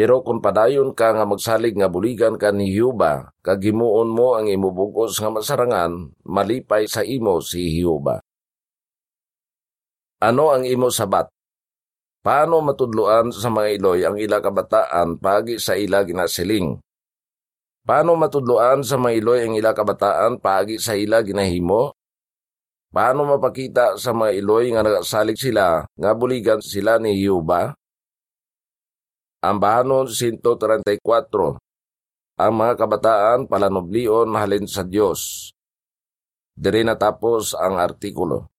Pero 0.00 0.24
kung 0.24 0.40
padayon 0.40 0.96
ka 0.96 1.12
nga 1.12 1.28
magsalig 1.28 1.76
nga 1.76 1.84
buligan 1.92 2.40
ka 2.40 2.56
ni 2.56 2.72
Yuba, 2.72 3.36
kagimuon 3.44 4.08
mo 4.08 4.32
ang 4.32 4.48
imo 4.48 4.72
bugos 4.72 5.20
nga 5.20 5.28
masarangan, 5.28 6.16
malipay 6.24 6.88
sa 6.88 7.04
imo 7.04 7.44
si 7.44 7.84
Yuba. 7.84 8.16
Ano 10.24 10.56
ang 10.56 10.64
imo 10.64 10.88
sabat? 10.88 11.28
Paano 12.24 12.64
matudluan 12.64 13.28
sa 13.28 13.52
mga 13.52 13.76
iloy 13.76 14.00
ang 14.08 14.16
ila 14.16 14.40
kabataan 14.40 15.20
pagi 15.20 15.60
sa 15.60 15.76
ila 15.76 16.00
ginasiling? 16.00 16.80
Paano 17.84 18.16
matudluan 18.16 18.80
sa 18.80 18.96
mga 18.96 19.20
iloy 19.20 19.40
ang 19.44 19.54
ila 19.60 19.76
kabataan 19.76 20.40
pagi 20.40 20.80
sa 20.80 20.96
ila 20.96 21.20
ginahimo? 21.20 21.92
Paano 22.88 23.28
mapakita 23.28 24.00
sa 24.00 24.16
mga 24.16 24.32
iloy 24.32 24.72
nga 24.72 24.80
nagasalig 24.80 25.36
sila 25.36 25.84
nga 25.84 26.10
buligan 26.16 26.64
sila 26.64 26.96
ni 26.96 27.20
Yuba? 27.20 27.76
Ang 29.40 29.56
bahanon 29.56 30.04
134 30.04 31.00
Ang 32.36 32.52
mga 32.52 32.74
kabataan 32.76 33.48
palanoblion 33.48 34.28
halin 34.36 34.68
sa 34.68 34.84
Diyos. 34.84 35.48
Diri 36.52 36.84
natapos 36.84 37.56
ang 37.56 37.80
artikulo. 37.80 38.52